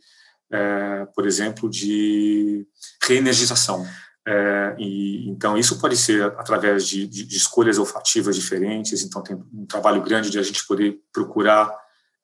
é, 0.50 1.06
por 1.14 1.26
exemplo, 1.26 1.68
de 1.68 2.66
reenergização. 3.02 3.86
É, 4.26 4.76
e, 4.78 5.28
então, 5.28 5.58
isso 5.58 5.80
pode 5.80 5.96
ser 5.96 6.22
através 6.24 6.86
de, 6.86 7.06
de, 7.08 7.24
de, 7.24 7.36
escolhas 7.36 7.78
olfativas 7.78 8.36
diferentes. 8.36 9.02
Então, 9.02 9.22
tem 9.22 9.36
um 9.52 9.66
trabalho 9.66 10.02
grande 10.02 10.30
de 10.30 10.38
a 10.38 10.42
gente 10.42 10.64
poder 10.66 11.00
procurar 11.12 11.76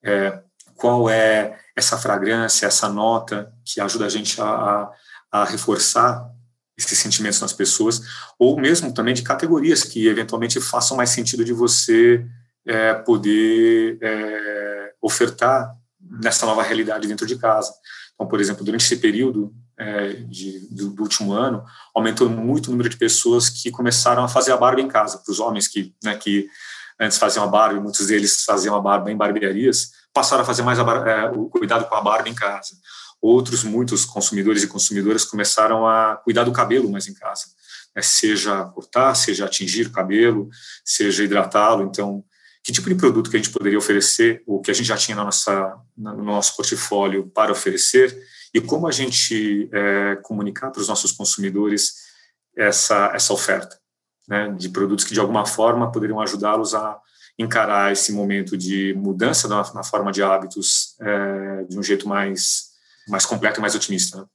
é, 0.04 0.40
qual 0.76 1.10
é 1.10 1.58
essa 1.74 1.98
fragrância, 1.98 2.66
essa 2.66 2.88
nota 2.88 3.52
que 3.64 3.80
ajuda 3.80 4.06
a 4.06 4.08
gente 4.08 4.40
a, 4.40 4.88
a 5.32 5.44
reforçar 5.44 6.30
esses 6.78 6.98
sentimentos 6.98 7.40
nas 7.40 7.52
pessoas, 7.52 8.00
ou 8.38 8.58
mesmo 8.58 8.94
também 8.94 9.12
de 9.12 9.22
categorias 9.22 9.82
que 9.82 10.06
eventualmente 10.06 10.60
façam 10.60 10.96
mais 10.96 11.10
sentido 11.10 11.44
de 11.44 11.52
você 11.52 12.24
é, 12.64 12.94
poder 12.94 13.98
é, 14.00 14.92
ofertar 15.02 15.74
nessa 16.00 16.46
nova 16.46 16.62
realidade 16.62 17.08
dentro 17.08 17.26
de 17.26 17.36
casa. 17.36 17.72
Então, 18.14 18.28
por 18.28 18.40
exemplo, 18.40 18.64
durante 18.64 18.84
esse 18.84 18.96
período 18.96 19.52
é, 19.76 20.12
de, 20.28 20.68
do, 20.70 20.90
do, 20.90 21.02
último 21.02 21.32
ano, 21.32 21.64
aumentou 21.94 22.28
muito 22.28 22.68
o 22.68 22.70
número 22.70 22.88
de 22.88 22.96
pessoas 22.96 23.48
que 23.48 23.70
começaram 23.70 24.22
a 24.24 24.28
fazer 24.28 24.52
a 24.52 24.56
barba 24.56 24.80
em 24.80 24.88
casa, 24.88 25.18
para 25.18 25.32
os 25.32 25.40
homens 25.40 25.66
que, 25.68 25.94
né, 26.02 26.16
que 26.16 26.48
antes 27.00 27.18
faziam 27.18 27.44
a 27.44 27.48
barba, 27.48 27.80
muitos 27.80 28.06
deles 28.06 28.44
faziam 28.44 28.74
a 28.76 28.80
barba 28.80 29.10
em 29.10 29.16
barbearias, 29.16 29.92
passaram 30.12 30.42
a 30.42 30.46
fazer 30.46 30.62
mais 30.62 30.78
a, 30.78 30.82
é, 30.82 31.30
o 31.30 31.48
cuidado 31.48 31.88
com 31.88 31.94
a 31.94 32.00
barba 32.00 32.28
em 32.28 32.34
casa. 32.34 32.74
Outros, 33.20 33.64
muitos 33.64 34.04
consumidores 34.04 34.62
e 34.62 34.68
consumidoras 34.68 35.24
começaram 35.24 35.86
a 35.86 36.16
cuidar 36.16 36.44
do 36.44 36.52
cabelo 36.52 36.90
mais 36.90 37.08
em 37.08 37.14
casa, 37.14 37.46
né, 37.94 38.02
seja 38.02 38.64
cortar, 38.66 39.14
seja 39.14 39.44
atingir 39.44 39.86
o 39.88 39.92
cabelo, 39.92 40.48
seja 40.84 41.24
hidratá-lo. 41.24 41.84
Então, 41.84 42.24
que 42.62 42.72
tipo 42.72 42.88
de 42.88 42.94
produto 42.94 43.30
que 43.30 43.36
a 43.36 43.40
gente 43.40 43.50
poderia 43.50 43.78
oferecer, 43.78 44.42
ou 44.46 44.60
que 44.60 44.70
a 44.70 44.74
gente 44.74 44.86
já 44.86 44.96
tinha 44.96 45.16
na 45.16 45.24
nossa, 45.24 45.76
no 45.96 46.22
nosso 46.22 46.54
portfólio 46.54 47.26
para 47.26 47.50
oferecer, 47.50 48.16
e 48.52 48.60
como 48.60 48.86
a 48.86 48.92
gente 48.92 49.68
é, 49.72 50.16
comunicar 50.16 50.70
para 50.70 50.80
os 50.80 50.88
nossos 50.88 51.12
consumidores 51.12 51.94
essa, 52.56 53.10
essa 53.14 53.32
oferta 53.32 53.78
né, 54.28 54.54
de 54.58 54.68
produtos 54.68 55.04
que, 55.04 55.14
de 55.14 55.20
alguma 55.20 55.46
forma, 55.46 55.90
poderiam 55.90 56.20
ajudá-los 56.20 56.74
a 56.74 56.98
encarar 57.38 57.92
esse 57.92 58.12
momento 58.12 58.56
de 58.56 58.94
mudança 58.94 59.46
na, 59.48 59.62
na 59.72 59.82
forma 59.82 60.10
de 60.10 60.22
hábitos 60.22 60.96
é, 61.00 61.64
de 61.64 61.78
um 61.78 61.82
jeito 61.82 62.08
mais, 62.08 62.67
mais 63.08 63.26
completo 63.26 63.58
e 63.58 63.62
mais 63.62 63.74
otimista. 63.74 64.18
Né? 64.18 64.26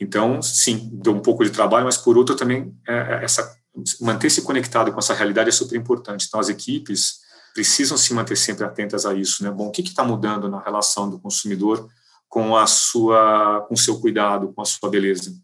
Então, 0.00 0.42
sim, 0.42 0.90
deu 0.92 1.14
um 1.14 1.20
pouco 1.20 1.44
de 1.44 1.50
trabalho, 1.50 1.84
mas 1.84 1.96
por 1.96 2.16
outro 2.18 2.34
também 2.34 2.76
é, 2.86 2.94
é 2.94 3.24
essa 3.24 3.56
manter-se 4.00 4.42
conectado 4.42 4.92
com 4.92 4.98
essa 4.98 5.14
realidade 5.14 5.48
é 5.48 5.52
super 5.52 5.76
importante. 5.76 6.26
Então, 6.26 6.38
as 6.38 6.48
equipes 6.48 7.20
precisam 7.54 7.96
se 7.96 8.12
manter 8.12 8.36
sempre 8.36 8.64
atentas 8.64 9.06
a 9.06 9.14
isso, 9.14 9.42
né? 9.42 9.50
Bom, 9.50 9.68
o 9.68 9.70
que 9.70 9.82
está 9.82 10.04
mudando 10.04 10.48
na 10.48 10.60
relação 10.60 11.08
do 11.08 11.18
consumidor 11.18 11.88
com 12.28 12.56
a 12.56 12.66
sua, 12.66 13.64
com 13.68 13.76
seu 13.76 14.00
cuidado, 14.00 14.52
com 14.52 14.62
a 14.62 14.64
sua 14.64 14.90
beleza? 14.90 15.34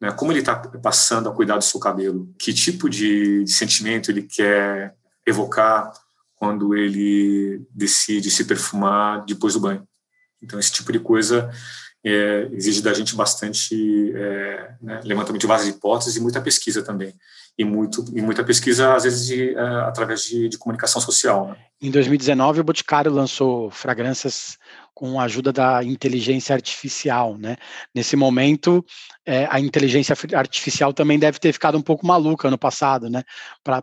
Né? 0.00 0.10
Como 0.12 0.32
ele 0.32 0.40
está 0.40 0.56
passando 0.56 1.28
a 1.28 1.32
cuidar 1.32 1.56
do 1.56 1.64
seu 1.64 1.80
cabelo? 1.80 2.32
Que 2.38 2.52
tipo 2.52 2.88
de, 2.88 3.44
de 3.44 3.52
sentimento 3.52 4.10
ele 4.10 4.22
quer 4.22 4.94
evocar 5.26 5.92
quando 6.34 6.74
ele 6.74 7.64
decide 7.70 8.30
se 8.30 8.44
perfumar 8.44 9.24
depois 9.24 9.54
do 9.54 9.60
banho? 9.60 9.86
Então, 10.42 10.58
esse 10.58 10.72
tipo 10.72 10.92
de 10.92 11.00
coisa 11.00 11.50
é, 12.08 12.48
exige 12.52 12.80
da 12.82 12.94
gente 12.94 13.14
bastante 13.14 14.12
é, 14.14 14.70
né, 14.80 15.00
levantamento 15.04 15.40
de 15.40 15.46
várias 15.46 15.66
hipóteses 15.68 16.16
e 16.16 16.20
muita 16.20 16.40
pesquisa 16.40 16.82
também 16.82 17.14
e, 17.58 17.64
muito, 17.64 18.04
e 18.14 18.20
muita 18.20 18.44
pesquisa, 18.44 18.94
às 18.94 19.04
vezes, 19.04 19.26
de, 19.26 19.54
uh, 19.54 19.86
através 19.86 20.24
de, 20.24 20.48
de, 20.48 20.58
comunicação 20.58 21.00
social. 21.00 21.48
Né? 21.48 21.56
Em 21.80 21.90
2019, 21.90 22.60
o 22.60 22.64
Boticário 22.64 23.10
lançou 23.10 23.70
fragrâncias 23.70 24.58
com 24.94 25.18
a 25.18 25.24
ajuda 25.24 25.52
da 25.52 25.82
inteligência 25.82 26.54
artificial. 26.54 27.36
Né? 27.38 27.56
Nesse 27.94 28.14
momento, 28.14 28.84
é, 29.24 29.46
a 29.50 29.58
inteligência 29.58 30.14
artificial 30.34 30.92
também 30.92 31.18
deve 31.18 31.38
ter 31.38 31.52
ficado 31.52 31.78
um 31.78 31.82
pouco 31.82 32.06
maluca 32.06 32.50
no 32.50 32.58
passado, 32.58 33.08
né? 33.08 33.22
para 33.64 33.82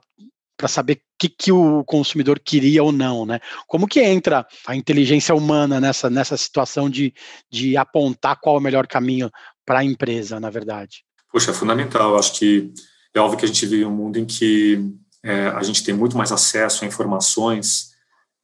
para 0.64 0.70
saber 0.70 0.94
o 0.94 1.00
que, 1.20 1.28
que 1.28 1.52
o 1.52 1.84
consumidor 1.84 2.40
queria 2.40 2.82
ou 2.82 2.94
não, 2.94 3.26
né? 3.26 3.42
Como 3.68 3.86
que 3.86 4.00
entra 4.00 4.48
a 4.66 4.74
inteligência 4.74 5.36
humana 5.36 5.78
nessa, 5.78 6.10
nessa 6.10 6.38
situação 6.38 6.90
de, 6.90 7.14
de 7.52 7.76
apontar 7.76 8.40
qual 8.40 8.56
é 8.56 8.60
o 8.60 8.62
melhor 8.62 8.88
caminho 8.88 9.30
para 9.66 9.80
a 9.80 9.84
empresa, 9.84 10.40
na 10.40 10.50
verdade? 10.50 11.04
Poxa, 11.30 11.52
é 11.52 11.54
fundamental. 11.54 12.18
Acho 12.18 12.40
que 12.40 12.72
é 13.14 13.20
óbvio 13.20 13.40
que 13.40 13.44
a 13.44 13.48
gente 13.50 13.66
vive 13.66 13.84
um 13.84 13.92
mundo 13.92 14.18
em 14.18 14.24
que 14.24 14.80
é, 15.22 15.48
a 15.48 15.62
gente 15.64 15.84
tem 15.84 15.94
muito 15.94 16.16
mais 16.18 16.32
acesso 16.32 16.86
a 16.86 16.88
informações 16.88 17.90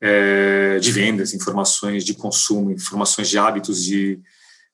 é, 0.01 0.77
de 0.79 0.91
vendas, 0.91 1.33
informações 1.33 2.03
de 2.03 2.13
consumo, 2.13 2.69
informações 2.69 3.29
de 3.29 3.37
hábitos 3.37 3.81
de, 3.81 4.19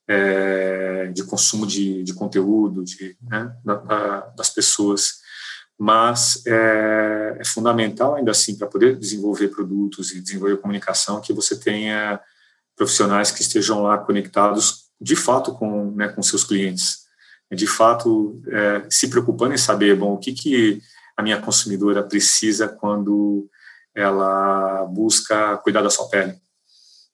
é, 0.07 1.11
de 1.13 1.23
consumo 1.25 1.67
de, 1.67 2.01
de 2.01 2.13
conteúdo 2.15 2.83
de, 2.83 3.15
né, 3.21 3.55
da, 3.63 3.75
da, 3.75 4.19
das 4.35 4.49
pessoas. 4.49 5.23
Mas 5.77 6.41
é, 6.45 7.37
é 7.39 7.45
fundamental, 7.45 8.15
ainda 8.15 8.31
assim, 8.31 8.57
para 8.57 8.67
poder 8.67 8.95
desenvolver 8.97 9.49
produtos 9.49 10.11
e 10.11 10.21
desenvolver 10.21 10.57
comunicação, 10.57 11.21
que 11.21 11.33
você 11.33 11.57
tenha 11.57 12.19
profissionais 12.75 13.31
que 13.31 13.41
estejam 13.41 13.83
lá 13.83 13.97
conectados 13.97 14.85
de 14.99 15.15
fato 15.15 15.53
com, 15.53 15.91
né, 15.91 16.07
com 16.07 16.23
seus 16.23 16.43
clientes 16.43 17.05
de 17.53 17.67
fato 17.67 18.41
é, 18.47 18.85
se 18.89 19.09
preocupando 19.09 19.53
em 19.53 19.57
saber, 19.57 19.95
bom, 19.95 20.13
o 20.13 20.17
que, 20.17 20.33
que 20.33 20.81
a 21.15 21.21
minha 21.21 21.39
consumidora 21.39 22.03
precisa 22.03 22.67
quando 22.67 23.49
ela 23.93 24.85
busca 24.85 25.57
cuidar 25.57 25.81
da 25.81 25.89
sua 25.89 26.09
pele. 26.09 26.35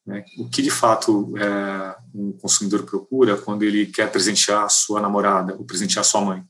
Né? 0.05 0.23
O 0.39 0.49
que 0.49 0.61
de 0.61 0.71
fato 0.71 1.33
é, 1.37 1.95
um 2.15 2.31
consumidor 2.33 2.83
procura 2.83 3.37
quando 3.37 3.63
ele 3.63 3.85
quer 3.85 4.11
presentear 4.11 4.63
a 4.63 4.69
sua 4.69 4.99
namorada 4.99 5.55
ou 5.55 5.65
presentear 5.65 6.01
a 6.01 6.07
sua 6.07 6.21
mãe. 6.21 6.43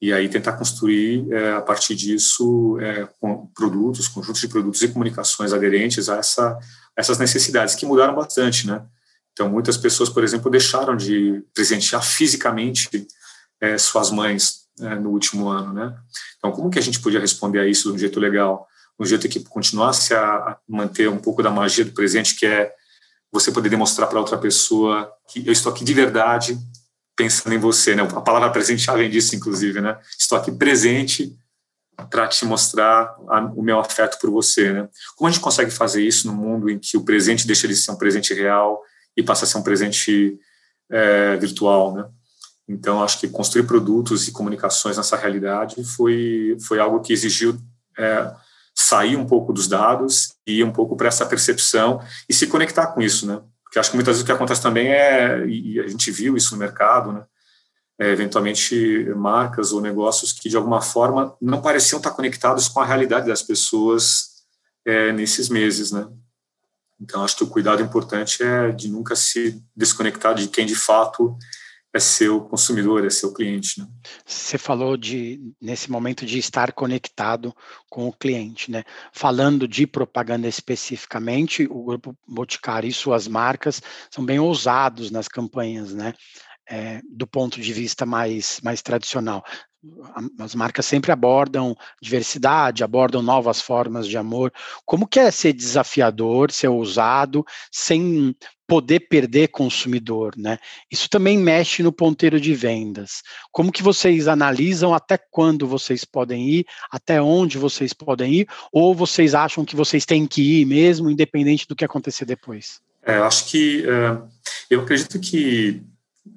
E 0.00 0.12
aí 0.12 0.28
tentar 0.28 0.52
construir, 0.52 1.26
é, 1.32 1.52
a 1.52 1.62
partir 1.62 1.94
disso, 1.94 2.78
é, 2.80 3.08
com 3.18 3.46
produtos, 3.54 4.08
conjuntos 4.08 4.40
de 4.40 4.48
produtos 4.48 4.82
e 4.82 4.88
comunicações 4.88 5.52
aderentes 5.52 6.08
a 6.08 6.16
essa, 6.16 6.58
essas 6.94 7.18
necessidades, 7.18 7.74
que 7.74 7.86
mudaram 7.86 8.14
bastante, 8.14 8.66
né? 8.66 8.84
Então, 9.32 9.48
muitas 9.48 9.76
pessoas, 9.76 10.08
por 10.08 10.22
exemplo, 10.22 10.50
deixaram 10.50 10.96
de 10.96 11.42
presentear 11.54 12.02
fisicamente 12.02 13.06
é, 13.60 13.78
suas 13.78 14.10
mães 14.10 14.66
é, 14.80 14.94
no 14.94 15.10
último 15.10 15.48
ano, 15.48 15.72
né? 15.72 15.96
Então, 16.38 16.52
como 16.52 16.70
que 16.70 16.78
a 16.78 16.82
gente 16.82 17.00
podia 17.00 17.20
responder 17.20 17.60
a 17.60 17.66
isso 17.66 17.88
de 17.88 17.94
um 17.94 17.98
jeito 17.98 18.20
legal, 18.20 18.66
de 18.98 19.04
um 19.04 19.08
jeito 19.08 19.28
que 19.28 19.40
continuasse 19.44 20.14
a 20.14 20.58
manter 20.68 21.08
um 21.08 21.18
pouco 21.18 21.42
da 21.42 21.50
magia 21.50 21.84
do 21.84 21.92
presente, 21.92 22.34
que 22.34 22.46
é 22.46 22.72
você 23.32 23.50
poder 23.50 23.68
demonstrar 23.68 24.08
para 24.08 24.18
outra 24.18 24.38
pessoa 24.38 25.10
que 25.28 25.46
eu 25.46 25.52
estou 25.52 25.72
aqui 25.72 25.84
de 25.84 25.92
verdade 25.92 26.58
pensando 27.16 27.54
em 27.54 27.58
você, 27.58 27.94
né? 27.94 28.02
A 28.02 28.20
palavra 28.20 28.50
presente 28.50 28.82
já 28.82 28.94
vem 28.94 29.10
disso, 29.10 29.34
inclusive, 29.34 29.80
né? 29.80 29.98
Estou 30.18 30.36
aqui 30.36 30.52
presente 30.52 31.34
para 32.10 32.28
te 32.28 32.44
mostrar 32.44 33.16
a, 33.28 33.40
o 33.56 33.62
meu 33.62 33.80
afeto 33.80 34.18
por 34.20 34.30
você, 34.30 34.72
né? 34.72 34.88
Como 35.16 35.26
a 35.26 35.30
gente 35.30 35.40
consegue 35.40 35.70
fazer 35.70 36.02
isso 36.02 36.26
no 36.26 36.34
mundo 36.34 36.68
em 36.68 36.78
que 36.78 36.96
o 36.96 37.04
presente 37.04 37.46
deixa 37.46 37.66
de 37.66 37.74
ser 37.74 37.90
um 37.90 37.96
presente 37.96 38.34
real 38.34 38.82
e 39.16 39.22
passa 39.22 39.44
a 39.46 39.48
ser 39.48 39.56
um 39.56 39.62
presente 39.62 40.38
é, 40.90 41.36
virtual, 41.36 41.94
né? 41.94 42.06
Então, 42.68 43.02
acho 43.02 43.18
que 43.18 43.28
construir 43.28 43.64
produtos 43.64 44.28
e 44.28 44.32
comunicações 44.32 44.96
nessa 44.96 45.16
realidade 45.16 45.82
foi, 45.84 46.56
foi 46.60 46.80
algo 46.80 47.00
que 47.00 47.12
exigiu 47.12 47.56
é, 47.96 48.30
sair 48.74 49.16
um 49.16 49.24
pouco 49.24 49.52
dos 49.52 49.68
dados 49.68 50.34
e 50.46 50.58
ir 50.58 50.64
um 50.64 50.72
pouco 50.72 50.96
para 50.96 51.08
essa 51.08 51.24
percepção 51.24 52.00
e 52.28 52.34
se 52.34 52.46
conectar 52.46 52.88
com 52.88 53.00
isso, 53.00 53.26
né? 53.26 53.40
Porque 53.66 53.80
acho 53.80 53.90
que 53.90 53.96
muitas 53.96 54.14
vezes 54.14 54.22
o 54.22 54.26
que 54.26 54.32
acontece 54.32 54.62
também 54.62 54.92
é, 54.92 55.44
e 55.44 55.80
a 55.80 55.88
gente 55.88 56.10
viu 56.12 56.36
isso 56.36 56.54
no 56.54 56.60
mercado, 56.60 57.12
né? 57.12 57.24
É, 57.98 58.10
eventualmente 58.10 59.06
marcas 59.16 59.72
ou 59.72 59.80
negócios 59.80 60.30
que 60.30 60.50
de 60.50 60.56
alguma 60.56 60.82
forma 60.82 61.34
não 61.40 61.62
pareciam 61.62 61.96
estar 61.96 62.10
conectados 62.10 62.68
com 62.68 62.78
a 62.78 62.84
realidade 62.84 63.26
das 63.26 63.42
pessoas 63.42 64.44
é, 64.84 65.12
nesses 65.12 65.48
meses, 65.48 65.90
né? 65.90 66.06
Então, 67.00 67.24
acho 67.24 67.36
que 67.36 67.44
o 67.44 67.48
cuidado 67.48 67.82
importante 67.82 68.42
é 68.42 68.70
de 68.70 68.88
nunca 68.88 69.16
se 69.16 69.62
desconectar 69.74 70.34
de 70.34 70.48
quem 70.48 70.64
de 70.64 70.74
fato 70.74 71.36
é 71.96 72.00
seu 72.00 72.40
consumidor, 72.42 73.04
é 73.04 73.10
seu 73.10 73.32
cliente. 73.32 73.80
Né? 73.80 73.88
Você 74.24 74.58
falou 74.58 74.96
de 74.96 75.40
nesse 75.60 75.90
momento 75.90 76.24
de 76.24 76.38
estar 76.38 76.72
conectado 76.72 77.54
com 77.90 78.06
o 78.06 78.12
cliente, 78.12 78.70
né? 78.70 78.84
Falando 79.12 79.66
de 79.66 79.86
propaganda 79.86 80.46
especificamente, 80.46 81.66
o 81.70 81.84
grupo 81.84 82.16
Boticário 82.28 82.88
e 82.88 82.92
suas 82.92 83.26
marcas 83.26 83.82
são 84.10 84.24
bem 84.24 84.38
ousados 84.38 85.10
nas 85.10 85.26
campanhas, 85.26 85.92
né? 85.92 86.14
É, 86.68 87.00
do 87.08 87.26
ponto 87.28 87.60
de 87.60 87.72
vista 87.72 88.04
mais, 88.04 88.60
mais 88.60 88.82
tradicional 88.82 89.44
as 90.38 90.54
marcas 90.54 90.86
sempre 90.86 91.12
abordam 91.12 91.76
diversidade, 92.00 92.84
abordam 92.84 93.22
novas 93.22 93.60
formas 93.60 94.06
de 94.06 94.16
amor. 94.16 94.52
Como 94.84 95.06
que 95.06 95.20
é 95.20 95.30
ser 95.30 95.52
desafiador, 95.52 96.50
ser 96.50 96.68
ousado, 96.68 97.44
sem 97.70 98.34
poder 98.66 99.00
perder 99.08 99.48
consumidor, 99.48 100.34
né? 100.36 100.58
Isso 100.90 101.08
também 101.08 101.38
mexe 101.38 101.82
no 101.82 101.92
ponteiro 101.92 102.40
de 102.40 102.52
vendas. 102.54 103.22
Como 103.52 103.70
que 103.70 103.82
vocês 103.82 104.26
analisam 104.26 104.92
até 104.92 105.16
quando 105.30 105.66
vocês 105.66 106.04
podem 106.04 106.48
ir, 106.48 106.66
até 106.90 107.22
onde 107.22 107.58
vocês 107.58 107.92
podem 107.92 108.34
ir, 108.34 108.48
ou 108.72 108.94
vocês 108.94 109.34
acham 109.34 109.64
que 109.64 109.76
vocês 109.76 110.04
têm 110.04 110.26
que 110.26 110.60
ir 110.60 110.64
mesmo, 110.66 111.10
independente 111.10 111.66
do 111.68 111.76
que 111.76 111.84
acontecer 111.84 112.24
depois? 112.24 112.80
É, 113.04 113.18
acho 113.18 113.46
que 113.46 113.86
é, 113.86 114.18
eu 114.68 114.80
acredito 114.80 115.20
que 115.20 115.80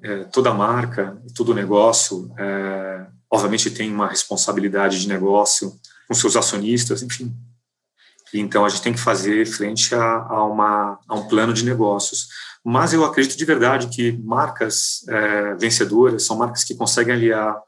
é, 0.02 0.24
toda 0.24 0.54
marca, 0.54 1.20
todo 1.34 1.54
negócio 1.54 2.32
é, 2.38 3.06
obviamente 3.30 3.70
tem 3.70 3.92
uma 3.92 4.08
responsabilidade 4.08 5.00
de 5.00 5.08
negócio 5.08 5.78
com 6.08 6.14
seus 6.14 6.36
acionistas, 6.36 7.02
enfim. 7.02 7.34
Então 8.32 8.64
a 8.64 8.68
gente 8.68 8.82
tem 8.82 8.92
que 8.92 9.00
fazer 9.00 9.46
frente 9.46 9.94
a, 9.94 10.02
a, 10.02 10.44
uma, 10.44 10.98
a 11.08 11.14
um 11.14 11.28
plano 11.28 11.52
de 11.52 11.64
negócios. 11.64 12.28
Mas 12.64 12.92
eu 12.92 13.04
acredito 13.04 13.36
de 13.36 13.44
verdade 13.44 13.88
que 13.88 14.12
marcas 14.18 15.04
é, 15.08 15.54
vencedoras 15.54 16.24
são 16.24 16.36
marcas 16.36 16.62
que 16.62 16.74
conseguem 16.74 17.14
aliar 17.14 17.60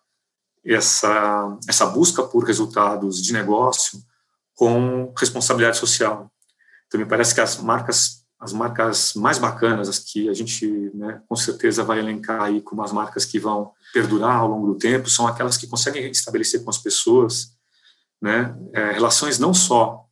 essa, 0.64 1.56
essa 1.68 1.86
busca 1.86 2.22
por 2.22 2.44
resultados 2.44 3.22
de 3.22 3.32
negócio 3.32 3.98
com 4.54 5.12
responsabilidade 5.16 5.78
social. 5.78 6.30
Então 6.86 7.00
me 7.00 7.06
parece 7.06 7.34
que 7.34 7.40
as 7.40 7.56
marcas 7.58 8.21
as 8.42 8.52
marcas 8.52 9.14
mais 9.14 9.38
bacanas, 9.38 9.88
as 9.88 10.00
que 10.00 10.28
a 10.28 10.34
gente 10.34 10.90
né, 10.94 11.22
com 11.28 11.36
certeza 11.36 11.84
vai 11.84 12.00
elencar 12.00 12.42
aí 12.42 12.60
como 12.60 12.82
as 12.82 12.90
marcas 12.90 13.24
que 13.24 13.38
vão 13.38 13.70
perdurar 13.94 14.38
ao 14.38 14.48
longo 14.48 14.66
do 14.66 14.74
tempo, 14.74 15.08
são 15.08 15.28
aquelas 15.28 15.56
que 15.56 15.68
conseguem 15.68 16.10
estabelecer 16.10 16.64
com 16.64 16.70
as 16.70 16.78
pessoas 16.78 17.52
né, 18.20 18.52
é, 18.72 18.90
relações 18.90 19.38
não 19.38 19.54
só 19.54 20.06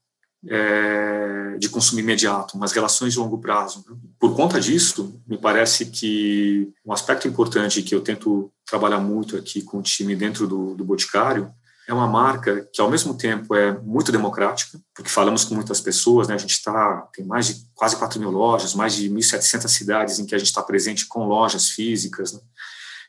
é, 0.49 1.57
de 1.59 1.69
consumo 1.69 1.99
imediato, 1.99 2.57
mas 2.57 2.71
relações 2.71 3.15
de 3.15 3.19
longo 3.19 3.39
prazo. 3.39 3.85
Por 4.17 4.37
conta 4.37 4.61
disso, 4.61 5.21
me 5.27 5.37
parece 5.37 5.87
que 5.87 6.73
um 6.87 6.93
aspecto 6.93 7.27
importante 7.27 7.83
que 7.83 7.95
eu 7.97 8.01
tento 8.01 8.53
trabalhar 8.65 9.01
muito 9.01 9.37
aqui 9.37 9.61
com 9.61 9.79
o 9.79 9.83
time 9.83 10.15
dentro 10.15 10.47
do, 10.47 10.77
do 10.77 10.85
Boticário 10.85 11.53
é 11.91 11.95
uma 11.95 12.07
marca 12.07 12.69
que, 12.73 12.81
ao 12.81 12.89
mesmo 12.89 13.15
tempo, 13.15 13.53
é 13.53 13.77
muito 13.81 14.13
democrática, 14.13 14.81
porque 14.95 15.11
falamos 15.11 15.45
com 15.45 15.57
muitas 15.57 15.81
pessoas, 15.81 16.29
né? 16.29 16.35
A 16.35 16.39
gente 16.39 16.53
está 16.53 17.09
tem 17.13 17.25
mais 17.27 17.49
de 17.49 17.67
quase 17.75 17.97
4 17.97 18.21
mil 18.21 18.31
lojas, 18.31 18.77
mais 18.77 18.95
de 18.95 19.11
1.700 19.11 19.67
cidades 19.67 20.19
em 20.21 20.25
que 20.25 20.33
a 20.33 20.39
gente 20.39 20.47
está 20.47 20.63
presente 20.63 21.05
com 21.07 21.27
lojas 21.27 21.71
físicas, 21.71 22.33
né? 22.33 22.41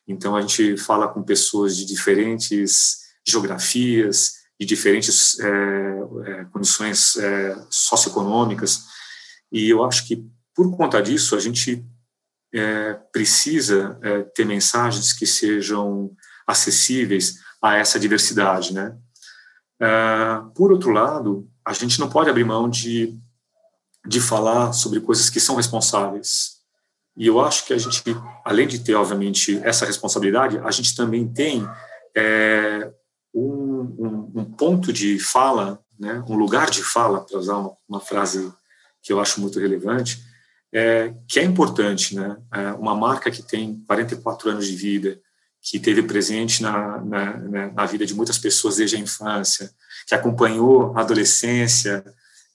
Então, 0.07 0.35
a 0.35 0.41
gente 0.41 0.77
fala 0.77 1.07
com 1.07 1.21
pessoas 1.21 1.77
de 1.77 1.85
diferentes 1.85 3.01
geografias, 3.23 4.33
de 4.59 4.65
diferentes 4.65 5.39
é, 5.39 5.47
é, 6.25 6.45
condições 6.45 7.15
é, 7.17 7.55
socioeconômicas. 7.69 8.85
E 9.51 9.69
eu 9.69 9.85
acho 9.85 10.07
que, 10.07 10.25
por 10.55 10.75
conta 10.75 10.99
disso, 11.03 11.35
a 11.35 11.39
gente 11.39 11.85
precisa 13.13 13.97
ter 14.35 14.43
mensagens 14.43 15.13
que 15.13 15.25
sejam 15.25 16.11
acessíveis 16.45 17.37
a 17.61 17.75
essa 17.75 17.99
diversidade, 17.99 18.73
né? 18.73 18.97
É, 19.79 20.41
por 20.55 20.71
outro 20.71 20.91
lado, 20.91 21.47
a 21.65 21.73
gente 21.73 21.99
não 21.99 22.09
pode 22.09 22.29
abrir 22.29 22.43
mão 22.43 22.69
de, 22.69 23.17
de 24.05 24.19
falar 24.19 24.73
sobre 24.73 24.99
coisas 24.99 25.29
que 25.29 25.39
são 25.39 25.55
responsáveis. 25.55 26.61
E 27.15 27.27
eu 27.27 27.39
acho 27.41 27.65
que 27.65 27.73
a 27.73 27.77
gente, 27.77 28.03
além 28.45 28.67
de 28.67 28.79
ter, 28.79 28.95
obviamente, 28.95 29.59
essa 29.63 29.85
responsabilidade, 29.85 30.57
a 30.59 30.71
gente 30.71 30.95
também 30.95 31.27
tem 31.27 31.67
é, 32.15 32.91
um, 33.33 33.51
um, 33.99 34.31
um, 34.41 34.45
ponto 34.45 34.91
de 34.93 35.19
fala, 35.19 35.79
né, 35.99 36.23
um 36.27 36.35
lugar 36.35 36.69
de 36.69 36.83
fala, 36.83 37.21
para 37.21 37.37
usar 37.37 37.57
uma, 37.57 37.73
uma, 37.87 37.99
frase 37.99 38.51
que 39.01 39.11
eu 39.11 39.19
acho 39.19 39.41
muito 39.41 39.59
relevante, 39.59 40.23
é, 40.71 41.13
que 41.27 41.39
é 41.39 41.43
importante. 41.43 42.15
Né? 42.15 42.37
É 42.53 42.71
uma 42.73 42.95
marca 42.95 43.29
que 43.29 43.43
tem 43.43 43.83
44 43.87 44.49
anos 44.49 44.67
de 44.67 44.75
vida, 44.75 45.19
que 45.61 45.79
teve 45.79 46.01
presente 46.01 46.63
na, 46.63 46.97
na, 46.99 47.37
né, 47.37 47.71
na, 47.75 47.85
vida 47.85 48.05
de 48.05 48.15
muitas 48.15 48.37
pessoas 48.37 48.77
desde 48.77 48.95
a 48.95 48.99
infância, 48.99 49.71
que 50.07 50.15
acompanhou 50.15 50.97
a 50.97 51.01
adolescência 51.01 52.03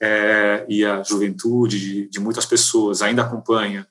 é, 0.01 0.67
e 0.69 0.85
a 0.85 1.03
juventude 1.03 1.79
de, 1.79 2.09
de, 2.09 2.21
muitas 2.21 2.45
pessoas, 2.45 3.03
ainda 3.03 3.23
acompanha, 3.23 3.87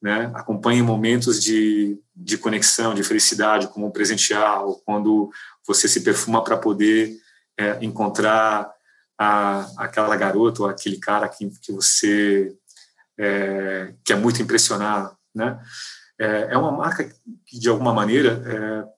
né? 0.00 0.30
acompanha 0.34 0.82
momentos 0.82 1.42
de, 1.42 1.98
de 2.14 2.38
conexão, 2.38 2.94
de 2.94 3.02
felicidade, 3.02 3.68
como 3.68 3.92
presentear, 3.92 4.62
quando 4.84 5.30
você 5.66 5.88
se 5.88 6.00
perfuma 6.00 6.42
para 6.42 6.56
poder 6.56 7.16
é, 7.58 7.78
encontrar 7.84 8.70
a, 9.18 9.68
aquela 9.76 10.16
garota 10.16 10.62
ou 10.62 10.68
aquele 10.68 10.98
cara 10.98 11.28
que, 11.28 11.50
que 11.60 11.72
você 11.72 12.54
é, 13.18 13.92
quer 14.04 14.16
muito 14.16 14.40
impressionar, 14.40 15.16
né? 15.34 15.60
É, 16.18 16.48
é 16.50 16.58
uma 16.58 16.70
marca 16.70 17.10
que, 17.46 17.58
de 17.58 17.68
alguma 17.68 17.92
maneira, 17.92 18.42
é, 18.46 18.92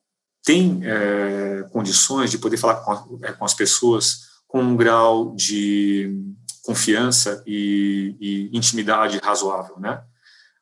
tem 0.44 0.80
é, 0.84 1.62
condições 1.70 2.30
de 2.30 2.38
poder 2.38 2.56
falar 2.56 2.76
com, 2.76 3.18
com, 3.18 3.44
as 3.44 3.54
pessoas 3.54 4.42
com 4.46 4.60
um 4.60 4.76
grau 4.76 5.34
de 5.34 6.12
confiança 6.62 7.42
e, 7.46 8.16
e, 8.20 8.56
intimidade 8.56 9.18
razoável, 9.22 9.78
né? 9.78 10.02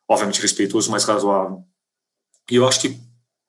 Obviamente 0.07 0.41
respeitoso, 0.41 0.89
mas 0.89 1.03
razoável. 1.03 1.63
E 2.49 2.55
eu 2.55 2.67
acho 2.67 2.79
que, 2.79 2.99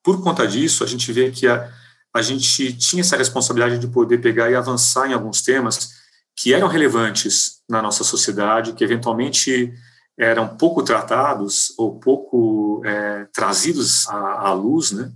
por 0.02 0.22
conta 0.22 0.46
disso, 0.46 0.84
a 0.84 0.86
gente 0.86 1.12
vê 1.12 1.30
que 1.30 1.46
a, 1.46 1.72
a 2.14 2.22
gente 2.22 2.72
tinha 2.74 3.00
essa 3.00 3.16
responsabilidade 3.16 3.78
de 3.78 3.88
poder 3.88 4.18
pegar 4.18 4.50
e 4.50 4.54
avançar 4.54 5.08
em 5.08 5.14
alguns 5.14 5.42
temas 5.42 6.04
que 6.36 6.52
eram 6.52 6.68
relevantes 6.68 7.62
na 7.68 7.80
nossa 7.80 8.04
sociedade, 8.04 8.72
que 8.72 8.84
eventualmente 8.84 9.72
eram 10.18 10.56
pouco 10.56 10.82
tratados 10.82 11.72
ou 11.76 11.98
pouco 11.98 12.82
é, 12.84 13.26
trazidos 13.32 14.06
à, 14.08 14.48
à, 14.48 14.52
luz, 14.52 14.92
né, 14.92 15.10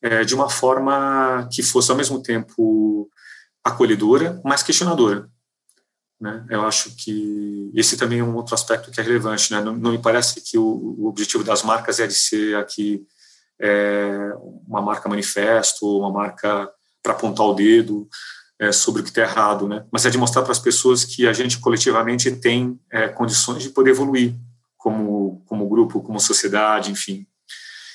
é, 0.00 0.24
de 0.24 0.34
uma 0.34 0.48
forma 0.48 1.48
que 1.52 1.62
fosse 1.62 1.90
ao 1.90 1.96
mesmo 1.96 2.22
tempo 2.22 3.10
acolhedora, 3.64 4.40
mas 4.44 4.62
questionadora. 4.62 5.28
Né? 6.20 6.44
Eu 6.50 6.66
acho 6.66 6.94
que 6.96 7.70
esse 7.74 7.96
também 7.96 8.20
é 8.20 8.24
um 8.24 8.36
outro 8.36 8.54
aspecto 8.54 8.90
que 8.90 9.00
é 9.00 9.02
relevante. 9.02 9.52
Né? 9.52 9.60
Não, 9.60 9.74
não 9.74 9.92
me 9.92 9.98
parece 9.98 10.40
que 10.40 10.58
o, 10.58 10.64
o, 10.98 11.06
objetivo 11.06 11.42
das 11.42 11.62
marcas 11.62 11.98
é 11.98 12.06
de 12.06 12.14
ser 12.14 12.56
aqui 12.56 13.02
é, 13.58 14.32
uma 14.66 14.82
marca 14.82 15.08
manifesto, 15.08 15.98
uma 15.98 16.12
marca 16.12 16.70
para 17.02 17.12
apontar 17.12 17.46
o 17.46 17.54
dedo, 17.54 18.06
é, 18.60 18.70
sobre 18.70 19.00
o 19.00 19.04
que 19.04 19.08
está 19.08 19.22
errado, 19.22 19.66
né? 19.66 19.86
Mas 19.90 20.04
é 20.04 20.10
de 20.10 20.18
mostrar 20.18 20.42
para 20.42 20.52
as 20.52 20.58
pessoas 20.58 21.02
que 21.02 21.26
a 21.26 21.32
gente 21.32 21.58
coletivamente 21.58 22.30
tem 22.30 22.78
é, 22.92 23.08
condições 23.08 23.62
de 23.62 23.70
poder 23.70 23.92
evoluir 23.92 24.34
como 24.76 25.42
como 25.46 25.68
grupo, 25.68 26.02
como 26.02 26.20
sociedade, 26.20 26.92
enfim. 26.92 27.26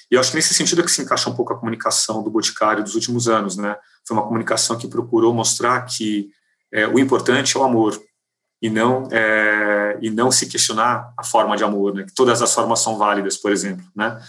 E 0.09 0.15
eu 0.15 0.19
acho 0.19 0.31
que 0.31 0.37
nesse 0.37 0.55
sentido 0.55 0.81
é 0.81 0.83
que 0.83 0.91
se 0.91 1.01
encaixa 1.01 1.29
um 1.29 1.35
pouco 1.35 1.53
a 1.53 1.57
comunicação 1.57 2.23
do 2.23 2.31
Boticário 2.31 2.83
dos 2.83 2.95
últimos 2.95 3.27
anos, 3.27 3.55
né? 3.57 3.75
Foi 4.07 4.17
uma 4.17 4.25
comunicação 4.25 4.75
que 4.75 4.87
procurou 4.87 5.33
mostrar 5.33 5.81
que 5.83 6.31
é, 6.73 6.87
o 6.87 6.97
importante 6.97 7.55
é 7.55 7.59
o 7.59 7.63
amor 7.63 8.01
e 8.59 8.69
não 8.69 9.07
é, 9.11 9.99
e 10.01 10.09
não 10.09 10.31
se 10.31 10.47
questionar 10.47 11.13
a 11.15 11.23
forma 11.23 11.55
de 11.55 11.63
amor, 11.63 11.93
né? 11.93 12.03
Que 12.03 12.13
todas 12.13 12.41
as 12.41 12.51
formas 12.51 12.79
são 12.79 12.97
válidas, 12.97 13.37
por 13.37 13.51
exemplo, 13.51 13.85
né? 13.95 14.19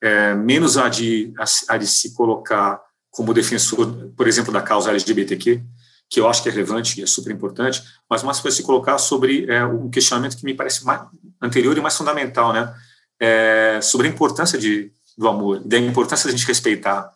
É, 0.00 0.34
menos 0.34 0.78
a 0.78 0.88
de 0.88 1.34
a, 1.36 1.74
a 1.74 1.76
de 1.76 1.86
se 1.86 2.14
colocar 2.14 2.80
como 3.14 3.32
defensor, 3.32 4.10
por 4.16 4.26
exemplo, 4.26 4.52
da 4.52 4.60
causa 4.60 4.90
LGBTQ, 4.90 5.62
que 6.10 6.20
eu 6.20 6.28
acho 6.28 6.42
que 6.42 6.48
é 6.48 6.52
relevante 6.52 7.00
e 7.00 7.04
é 7.04 7.06
super 7.06 7.32
importante, 7.32 7.82
mas 8.10 8.22
mais 8.22 8.40
para 8.40 8.50
se 8.50 8.62
colocar 8.62 8.98
sobre 8.98 9.50
é, 9.50 9.64
um 9.64 9.88
questionamento 9.88 10.36
que 10.36 10.44
me 10.44 10.54
parece 10.54 10.84
mais 10.84 11.00
anterior 11.40 11.76
e 11.78 11.80
mais 11.80 11.96
fundamental, 11.96 12.52
né? 12.52 12.74
É, 13.20 13.80
sobre 13.80 14.08
a 14.08 14.10
importância 14.10 14.58
de, 14.58 14.92
do 15.16 15.28
amor, 15.28 15.60
da 15.60 15.78
importância 15.78 16.26
da 16.26 16.36
gente 16.36 16.46
respeitar 16.46 17.12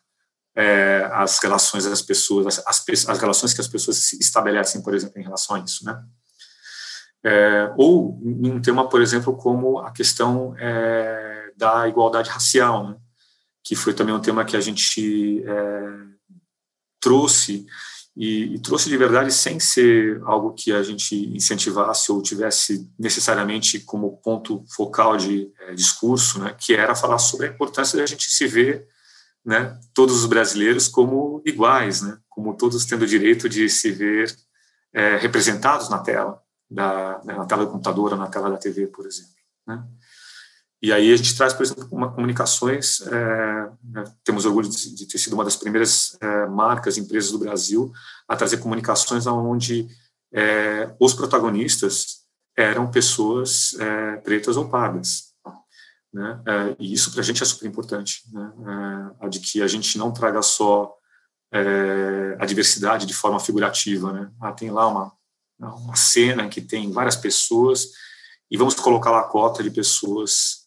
é, 0.57 1.09
as 1.13 1.39
relações 1.41 1.85
das 1.85 2.01
pessoas, 2.01 2.47
as, 2.47 2.67
as, 2.67 3.09
as, 3.09 3.19
relações 3.19 3.53
que 3.53 3.61
as 3.61 3.69
pessoas 3.69 4.13
estabelecem, 4.13 4.81
por 4.83 4.95
exemplo, 4.95 5.21
em 5.21 5.25
relação 5.25 5.57
a 5.57 5.61
isso, 5.61 5.85
né? 5.85 6.01
É, 7.25 7.73
ou 7.77 8.21
em 8.23 8.53
um 8.53 8.63
tema, 8.63 8.89
por 8.89 9.03
exemplo, 9.03 9.37
como 9.37 9.81
a 9.81 9.91
questão 9.91 10.55
é, 10.59 11.51
da 11.57 11.89
igualdade 11.89 12.31
racial, 12.31 12.89
né? 12.89 12.97
Que 13.63 13.77
foi 13.77 13.95
também 13.95 14.15
um 14.15 14.21
tema 14.21 14.45
que 14.45 14.57
a 14.57 14.61
gente 14.61 15.43
é, 15.45 16.09
trouxe 17.01 17.67
e, 18.17 18.55
e, 18.55 18.59
trouxe 18.59 18.89
de 18.89 18.97
verdade 18.97 19.33
sem 19.33 19.61
ser 19.61 20.21
algo 20.25 20.53
que 20.53 20.73
a 20.73 20.83
gente 20.83 21.15
incentivasse 21.15 22.11
ou 22.11 22.21
tivesse 22.21 22.91
necessariamente 22.99 23.79
como 23.79 24.17
ponto 24.17 24.65
focal 24.75 25.17
de 25.17 25.53
é, 25.61 25.75
discurso, 25.75 26.41
né, 26.41 26.53
que 26.59 26.75
era 26.75 26.97
falar 26.97 27.19
sobre 27.19 27.47
a 27.47 27.51
importância 27.51 27.97
da 27.97 28.05
gente 28.05 28.29
se 28.29 28.45
ver, 28.49 28.89
né, 29.45 29.79
todos 29.95 30.17
os 30.19 30.27
brasileiros 30.27 30.89
como 30.89 31.41
iguais, 31.47 32.03
né, 32.03 32.19
como 32.29 32.57
todos 32.57 32.85
tendo 32.87 33.03
o 33.03 33.07
direito 33.07 33.49
de 33.49 33.69
se 33.69 33.93
ver 33.93 34.35
é, 34.93 35.17
representados 35.17 35.89
na 35.89 35.99
tela, 35.99 36.43
da, 36.69 37.23
né, 37.25 37.35
na 37.37 37.47
tela 37.47 37.67
do 37.67 37.71
computador 37.71 38.17
na 38.17 38.27
tela 38.27 38.51
da 38.51 38.57
TV, 38.57 38.89
por 38.89 39.07
exemplo. 39.07 39.33
Né. 39.65 39.81
E 40.81 40.93
aí 40.93 41.13
a 41.13 41.17
gente 41.17 41.37
traz, 41.37 41.53
por 41.53 41.65
exemplo, 41.65 41.89
uma 41.91 42.13
comunicações, 42.13 43.01
é, 43.01 43.71
né, 43.83 44.05
temos 44.23 44.45
orgulho 44.45 44.69
de, 44.69 44.95
de, 44.95 45.07
ter 45.07 45.19
sido 45.19 45.33
uma 45.33 45.45
das 45.45 45.57
primeiras 45.57 46.17
é, 46.21 46.47
marcas, 46.47 46.97
empresas 46.97 47.33
do 47.33 47.39
Brasil 47.39 47.93
a 48.29 48.37
trazer 48.37 48.59
comunicações 48.59 49.27
onde 49.27 49.89
é, 50.33 50.95
os 51.01 51.15
protagonistas 51.15 52.19
eram 52.57 52.91
pessoas 52.91 53.75
é, 53.79 54.17
pretas 54.19 54.57
ou 54.57 54.69
pardas. 54.69 55.29
Né? 56.13 56.41
É, 56.47 56.77
e 56.79 56.93
isso 56.93 57.11
para 57.11 57.21
a 57.21 57.25
gente 57.25 57.43
é 57.43 57.47
super 57.47 57.67
importante, 57.67 58.23
né? 58.33 58.53
É, 59.21 59.27
a 59.27 59.29
de 59.29 59.41
que 59.41 59.61
a 59.61 59.67
gente 59.67 59.99
não 59.99 60.13
traga 60.13 60.43
só 60.43 60.95
a 62.39 62.45
diversidade 62.45 63.07
de 63.07 63.15
forma 63.15 63.41
figurativa. 63.41 64.13
Né? 64.13 64.31
Ah, 64.39 64.53
tem 64.53 64.71
lá 64.71 64.87
uma, 64.87 65.13
uma 65.59 65.97
cena 65.97 66.47
que 66.47 66.61
tem 66.61 66.93
várias 66.93 67.17
pessoas 67.17 67.89
e 68.51 68.57
vamos 68.59 68.75
colocar 68.75 69.11
lá 69.11 69.21
a 69.21 69.29
cota 69.29 69.63
de 69.63 69.71
pessoas 69.71 70.58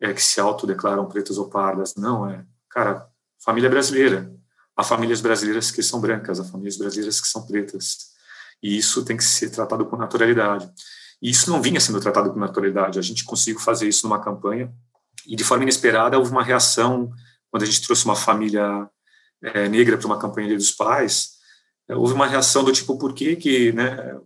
é, 0.00 0.12
que 0.12 0.22
se 0.22 0.40
autodeclaram 0.40 1.06
pretas 1.06 1.38
ou 1.38 1.48
pardas. 1.48 1.94
Não, 1.96 2.28
é, 2.28 2.44
cara, 2.68 3.08
família 3.38 3.70
brasileira. 3.70 4.32
Há 4.76 4.84
famílias 4.84 5.20
brasileiras 5.20 5.70
que 5.70 5.82
são 5.82 6.00
brancas, 6.00 6.38
há 6.38 6.44
famílias 6.44 6.76
brasileiras 6.76 7.20
que 7.20 7.28
são 7.28 7.46
pretas. 7.46 8.14
E 8.62 8.76
isso 8.76 9.04
tem 9.04 9.16
que 9.16 9.24
ser 9.24 9.50
tratado 9.50 9.86
com 9.86 9.96
naturalidade. 9.96 10.70
E 11.20 11.30
isso 11.30 11.50
não 11.50 11.62
vinha 11.62 11.80
sendo 11.80 12.00
tratado 12.00 12.32
com 12.32 12.38
naturalidade. 12.38 12.98
A 12.98 13.02
gente 13.02 13.24
conseguiu 13.24 13.60
fazer 13.60 13.88
isso 13.88 14.06
numa 14.06 14.20
campanha 14.20 14.72
e, 15.26 15.34
de 15.34 15.44
forma 15.44 15.64
inesperada, 15.64 16.18
houve 16.18 16.30
uma 16.30 16.42
reação 16.42 17.10
quando 17.50 17.62
a 17.62 17.66
gente 17.66 17.82
trouxe 17.82 18.04
uma 18.04 18.16
família 18.16 18.88
é, 19.42 19.68
negra 19.68 19.96
para 19.96 20.06
uma 20.06 20.18
campanha 20.18 20.54
dos 20.54 20.72
pais. 20.72 21.36
É, 21.88 21.94
houve 21.94 22.12
uma 22.12 22.26
reação 22.26 22.62
do 22.64 22.72
tipo, 22.72 22.98
por 22.98 23.14
que 23.14 23.36
que, 23.36 23.72
né, 23.72 24.18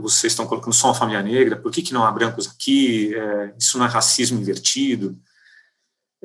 vocês 0.00 0.32
estão 0.32 0.46
colocando 0.46 0.72
só 0.72 0.88
uma 0.88 0.94
família 0.94 1.22
negra, 1.22 1.56
por 1.56 1.70
que, 1.70 1.82
que 1.82 1.92
não 1.92 2.04
há 2.04 2.10
brancos 2.10 2.48
aqui? 2.48 3.14
É, 3.14 3.54
isso 3.58 3.78
não 3.78 3.86
é 3.86 3.88
racismo 3.88 4.40
invertido? 4.40 5.18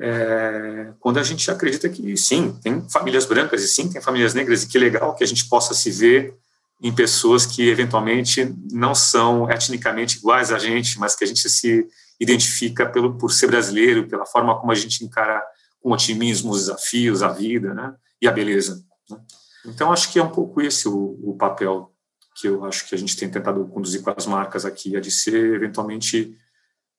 É, 0.00 0.92
quando 0.98 1.18
a 1.18 1.22
gente 1.22 1.50
acredita 1.50 1.88
que 1.88 2.16
sim, 2.16 2.58
tem 2.62 2.88
famílias 2.88 3.26
brancas 3.26 3.62
e 3.62 3.68
sim, 3.68 3.90
tem 3.90 4.00
famílias 4.00 4.32
negras, 4.32 4.62
e 4.62 4.68
que 4.68 4.78
legal 4.78 5.14
que 5.14 5.22
a 5.22 5.26
gente 5.26 5.48
possa 5.48 5.74
se 5.74 5.90
ver 5.90 6.34
em 6.82 6.94
pessoas 6.94 7.44
que 7.44 7.68
eventualmente 7.68 8.54
não 8.72 8.94
são 8.94 9.50
etnicamente 9.50 10.16
iguais 10.16 10.50
a 10.50 10.58
gente, 10.58 10.98
mas 10.98 11.14
que 11.14 11.24
a 11.24 11.26
gente 11.26 11.46
se 11.48 11.86
identifica 12.18 12.86
pelo, 12.86 13.18
por 13.18 13.30
ser 13.30 13.48
brasileiro, 13.48 14.08
pela 14.08 14.24
forma 14.24 14.58
como 14.58 14.72
a 14.72 14.74
gente 14.74 15.04
encara 15.04 15.42
com 15.82 15.92
otimismo 15.92 16.52
os 16.52 16.60
desafios, 16.60 17.22
a 17.22 17.28
vida 17.28 17.74
né, 17.74 17.94
e 18.20 18.26
a 18.26 18.32
beleza. 18.32 18.82
Né? 19.10 19.18
Então, 19.66 19.92
acho 19.92 20.10
que 20.10 20.18
é 20.18 20.22
um 20.22 20.30
pouco 20.30 20.62
esse 20.62 20.88
o, 20.88 21.18
o 21.22 21.36
papel 21.36 21.92
que 22.34 22.48
eu 22.48 22.64
acho 22.64 22.88
que 22.88 22.94
a 22.94 22.98
gente 22.98 23.16
tem 23.16 23.30
tentado 23.30 23.66
conduzir 23.66 24.02
com 24.02 24.12
as 24.16 24.26
marcas 24.26 24.64
aqui, 24.64 24.96
é 24.96 25.00
de 25.00 25.10
ser 25.10 25.54
eventualmente, 25.54 26.36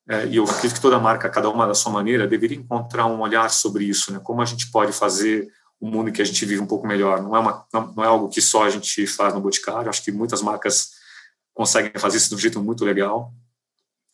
é, 0.08 0.26
e 0.28 0.38
eu 0.38 0.44
acredito 0.44 0.76
que 0.76 0.82
toda 0.82 1.00
marca, 1.00 1.30
cada 1.30 1.50
uma 1.50 1.68
da 1.68 1.74
sua 1.74 1.92
maneira, 1.92 2.28
deveria 2.28 2.58
encontrar 2.58 3.06
um 3.06 3.22
olhar 3.22 3.50
sobre 3.50 3.86
isso, 3.86 4.12
né? 4.12 4.20
Como 4.24 4.42
a 4.42 4.46
gente 4.46 4.70
pode 4.72 4.92
fazer 4.92 5.52
o 5.80 5.88
mundo 5.88 6.12
que 6.12 6.22
a 6.22 6.26
gente 6.26 6.46
vive 6.46 6.62
um 6.62 6.68
pouco 6.68 6.86
melhor. 6.86 7.22
Não 7.24 7.36
é, 7.36 7.40
uma, 7.40 7.66
não 7.74 8.04
é 8.04 8.08
algo 8.08 8.30
que 8.30 8.42
só 8.42 8.66
a 8.66 8.70
gente 8.70 9.08
faz 9.08 9.34
no 9.34 9.42
Boticário, 9.42 9.90
acho 9.90 10.04
que 10.04 10.12
muitas 10.12 10.42
marcas 10.42 10.92
conseguem 11.54 11.92
fazer 11.96 12.18
isso 12.18 12.30
de 12.30 12.36
um 12.36 12.40
jeito 12.40 12.62
muito 12.62 12.86
legal. 12.86 13.34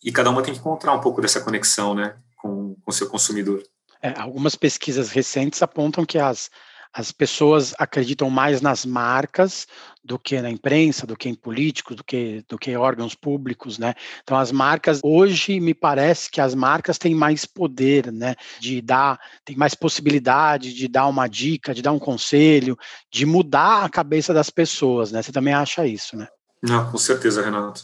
E 0.03 0.11
cada 0.11 0.29
uma 0.29 0.41
tem 0.41 0.53
que 0.53 0.59
encontrar 0.59 0.93
um 0.93 1.01
pouco 1.01 1.21
dessa 1.21 1.41
conexão 1.41 1.93
né, 1.93 2.15
com 2.37 2.77
o 2.85 2.91
seu 2.91 3.09
consumidor. 3.09 3.63
É, 4.01 4.17
algumas 4.17 4.55
pesquisas 4.55 5.09
recentes 5.09 5.61
apontam 5.61 6.05
que 6.05 6.19
as, 6.19 6.49
as 6.93 7.11
pessoas 7.11 7.73
acreditam 7.77 8.29
mais 8.29 8.61
nas 8.61 8.85
marcas 8.85 9.67
do 10.03 10.17
que 10.17 10.41
na 10.41 10.49
imprensa, 10.49 11.05
do 11.05 11.17
que 11.17 11.27
em 11.27 11.35
políticos, 11.35 11.95
do 11.95 12.03
que, 12.03 12.43
do 12.47 12.57
que 12.57 12.75
órgãos 12.75 13.13
públicos, 13.13 13.77
né? 13.77 13.93
Então 14.23 14.37
as 14.37 14.51
marcas 14.51 14.99
hoje 15.03 15.59
me 15.59 15.73
parece 15.73 16.31
que 16.31 16.39
as 16.39 16.55
marcas 16.55 16.97
têm 16.97 17.13
mais 17.13 17.45
poder, 17.45 18.11
né? 18.11 18.35
De 18.59 18.81
dar, 18.81 19.19
tem 19.43 19.55
mais 19.55 19.75
possibilidade 19.75 20.73
de 20.73 20.87
dar 20.87 21.07
uma 21.07 21.27
dica, 21.27 21.73
de 21.73 21.81
dar 21.81 21.91
um 21.91 21.99
conselho, 21.99 22.77
de 23.11 23.25
mudar 23.25 23.83
a 23.83 23.89
cabeça 23.89 24.33
das 24.33 24.49
pessoas, 24.49 25.11
né? 25.11 25.21
Você 25.21 25.31
também 25.31 25.53
acha 25.53 25.85
isso, 25.85 26.15
né? 26.15 26.27
Não, 26.63 26.89
com 26.89 26.97
certeza, 26.97 27.43
Renato. 27.43 27.83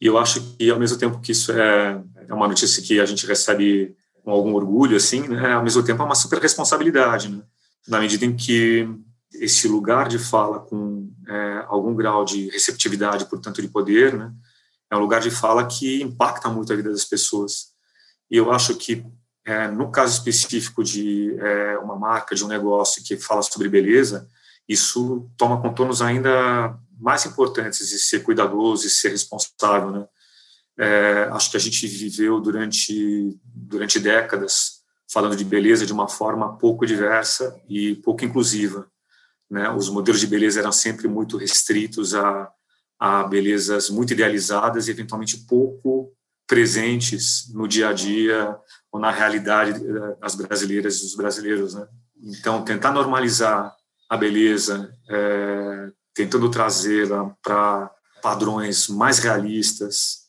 E 0.00 0.06
eu 0.06 0.16
acho 0.16 0.40
que 0.56 0.70
ao 0.70 0.78
mesmo 0.78 0.98
tempo 0.98 1.20
que 1.20 1.32
isso 1.32 1.50
é, 1.52 2.00
é 2.28 2.34
uma 2.34 2.46
notícia 2.46 2.82
que 2.82 3.00
a 3.00 3.06
gente 3.06 3.26
recebe 3.26 3.96
com 4.22 4.30
algum 4.30 4.54
orgulho, 4.54 4.96
assim, 4.96 5.26
né? 5.26 5.54
Ao 5.54 5.62
mesmo 5.62 5.82
tempo 5.82 6.02
é 6.02 6.04
uma 6.04 6.14
super 6.14 6.38
responsabilidade, 6.38 7.30
né? 7.30 7.42
Na 7.86 8.00
medida 8.00 8.24
em 8.24 8.36
que 8.36 8.88
esse 9.34 9.68
lugar 9.68 10.08
de 10.08 10.18
fala 10.18 10.60
com 10.60 11.10
é, 11.28 11.64
algum 11.68 11.94
grau 11.94 12.24
de 12.24 12.48
receptividade, 12.50 13.26
portanto, 13.26 13.60
de 13.60 13.68
poder, 13.68 14.14
né, 14.14 14.32
é 14.90 14.96
um 14.96 15.00
lugar 15.00 15.20
de 15.20 15.30
fala 15.30 15.66
que 15.66 16.02
impacta 16.02 16.48
muito 16.48 16.72
a 16.72 16.76
vida 16.76 16.90
das 16.90 17.04
pessoas. 17.04 17.68
E 18.30 18.36
eu 18.36 18.50
acho 18.50 18.74
que, 18.76 19.04
é, 19.44 19.68
no 19.68 19.90
caso 19.90 20.14
específico 20.14 20.82
de 20.82 21.36
é, 21.38 21.78
uma 21.78 21.96
marca, 21.96 22.34
de 22.34 22.44
um 22.44 22.48
negócio 22.48 23.02
que 23.04 23.16
fala 23.16 23.42
sobre 23.42 23.68
beleza, 23.68 24.28
isso 24.66 25.30
toma 25.36 25.60
contornos 25.60 26.02
ainda 26.02 26.78
mais 26.98 27.24
importantes 27.26 27.88
de 27.88 27.98
ser 27.98 28.22
cuidadoso 28.22 28.86
e 28.86 28.90
ser 28.90 29.10
responsável. 29.10 29.90
Né? 29.90 30.06
É, 30.78 31.28
acho 31.32 31.50
que 31.50 31.56
a 31.56 31.60
gente 31.60 31.86
viveu 31.86 32.40
durante, 32.40 33.38
durante 33.44 34.00
décadas 34.00 34.77
falando 35.10 35.36
de 35.36 35.44
beleza 35.44 35.86
de 35.86 35.92
uma 35.92 36.06
forma 36.06 36.56
pouco 36.58 36.86
diversa 36.86 37.58
e 37.68 37.94
pouco 37.96 38.24
inclusiva. 38.24 38.86
Né? 39.50 39.70
Os 39.70 39.88
modelos 39.88 40.20
de 40.20 40.26
beleza 40.26 40.60
eram 40.60 40.72
sempre 40.72 41.08
muito 41.08 41.38
restritos 41.38 42.14
a, 42.14 42.50
a 42.98 43.24
belezas 43.24 43.88
muito 43.88 44.12
idealizadas 44.12 44.86
e 44.86 44.90
eventualmente 44.90 45.38
pouco 45.46 46.12
presentes 46.46 47.52
no 47.52 47.66
dia 47.66 47.88
a 47.88 47.92
dia 47.92 48.56
ou 48.92 49.00
na 49.00 49.10
realidade 49.10 49.80
das 50.20 50.34
brasileiras 50.34 50.98
e 50.98 51.02
dos 51.02 51.14
brasileiros. 51.14 51.74
Né? 51.74 51.86
Então, 52.22 52.64
tentar 52.64 52.92
normalizar 52.92 53.74
a 54.08 54.16
beleza, 54.16 54.92
é, 55.08 55.90
tentando 56.14 56.50
trazê-la 56.50 57.34
para 57.42 57.90
padrões 58.22 58.88
mais 58.88 59.18
realistas, 59.18 60.28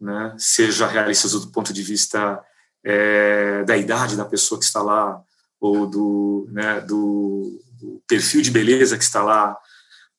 né? 0.00 0.34
seja 0.38 0.86
realistas 0.86 1.32
do 1.32 1.50
ponto 1.50 1.72
de 1.72 1.82
vista 1.82 2.42
é, 2.84 3.64
da 3.64 3.76
idade 3.76 4.16
da 4.16 4.24
pessoa 4.24 4.58
que 4.58 4.66
está 4.66 4.82
lá, 4.82 5.22
ou 5.58 5.86
do, 5.86 6.46
né, 6.50 6.80
do, 6.82 7.58
do, 7.80 8.02
perfil 8.06 8.42
de 8.42 8.50
beleza 8.50 8.98
que 8.98 9.04
está 9.04 9.22
lá, 9.22 9.56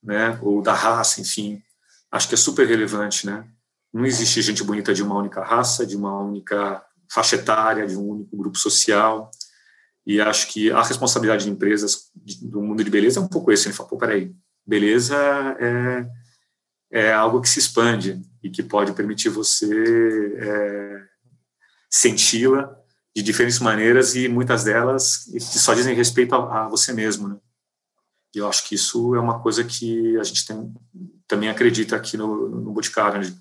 né, 0.01 0.39
ou 0.41 0.61
da 0.61 0.73
raça, 0.73 1.21
enfim. 1.21 1.61
Acho 2.11 2.27
que 2.27 2.33
é 2.33 2.37
super 2.37 2.67
relevante, 2.67 3.25
né? 3.25 3.45
Não 3.93 4.05
existe 4.05 4.41
gente 4.41 4.63
bonita 4.63 4.93
de 4.93 5.03
uma 5.03 5.15
única 5.15 5.43
raça, 5.43 5.85
de 5.85 5.95
uma 5.95 6.19
única 6.19 6.83
faixa 7.11 7.35
etária, 7.35 7.85
de 7.85 7.95
um 7.95 8.09
único 8.09 8.35
grupo 8.35 8.57
social. 8.57 9.29
E 10.05 10.19
acho 10.19 10.47
que 10.47 10.71
a 10.71 10.83
responsabilidade 10.83 11.45
de 11.45 11.51
empresas 11.51 12.09
do 12.41 12.61
mundo 12.61 12.83
de 12.83 12.89
beleza 12.89 13.19
é 13.19 13.23
um 13.23 13.27
pouco 13.27 13.51
esse. 13.51 13.63
Ele 13.63 13.73
né? 13.73 13.77
fala, 13.77 13.89
pô, 13.89 13.97
peraí, 13.97 14.35
beleza 14.65 15.15
é, 15.59 16.07
é 16.91 17.13
algo 17.13 17.41
que 17.41 17.49
se 17.49 17.59
expande 17.59 18.21
e 18.43 18.49
que 18.49 18.63
pode 18.63 18.93
permitir 18.93 19.29
você 19.29 20.37
é, 20.37 21.03
senti-la 21.95 22.75
de 23.15 23.23
diferentes 23.23 23.59
maneiras 23.59 24.15
e 24.15 24.27
muitas 24.27 24.63
delas 24.63 25.25
só 25.39 25.73
dizem 25.73 25.95
respeito 25.95 26.35
a, 26.35 26.65
a 26.65 26.67
você 26.67 26.91
mesmo, 26.91 27.29
né? 27.29 27.37
E 28.35 28.39
eu 28.39 28.49
acho 28.49 28.67
que 28.67 28.75
isso 28.75 29.15
é 29.15 29.19
uma 29.19 29.39
coisa 29.39 29.63
que 29.63 30.17
a 30.17 30.23
gente 30.23 30.45
tem, 30.45 30.73
também 31.25 31.47
acredita 31.47 31.95
aqui 31.95 32.17
no, 32.17 32.49
no 32.49 32.73
Boticário, 32.73 33.21
né? 33.21 33.33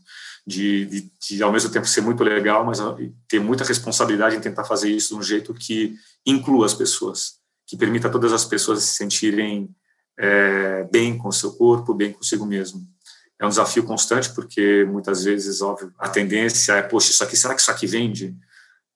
de, 0.46 0.84
de, 0.86 1.12
de, 1.20 1.42
ao 1.42 1.50
mesmo 1.50 1.70
tempo 1.70 1.86
ser 1.86 2.02
muito 2.02 2.22
legal, 2.22 2.64
mas 2.64 2.78
ter 3.26 3.40
muita 3.40 3.64
responsabilidade 3.64 4.36
em 4.36 4.40
tentar 4.40 4.64
fazer 4.64 4.90
isso 4.90 5.14
de 5.14 5.20
um 5.20 5.22
jeito 5.22 5.54
que 5.54 5.96
inclua 6.24 6.66
as 6.66 6.74
pessoas, 6.74 7.40
que 7.66 7.76
permita 7.76 8.08
a 8.08 8.10
todas 8.10 8.32
as 8.32 8.44
pessoas 8.44 8.84
se 8.84 8.96
sentirem 8.96 9.74
é, 10.18 10.84
bem 10.84 11.18
com 11.18 11.28
o 11.28 11.32
seu 11.32 11.52
corpo, 11.54 11.94
bem 11.94 12.12
consigo 12.12 12.46
mesmo. 12.46 12.86
É 13.40 13.46
um 13.46 13.48
desafio 13.48 13.84
constante, 13.84 14.30
porque 14.30 14.84
muitas 14.84 15.24
vezes, 15.24 15.60
óbvio, 15.60 15.92
a 15.98 16.08
tendência 16.08 16.74
é, 16.74 16.82
poxa, 16.82 17.10
isso 17.10 17.24
aqui, 17.24 17.36
será 17.36 17.54
que 17.54 17.60
isso 17.60 17.70
aqui 17.70 17.86
vende? 17.86 18.34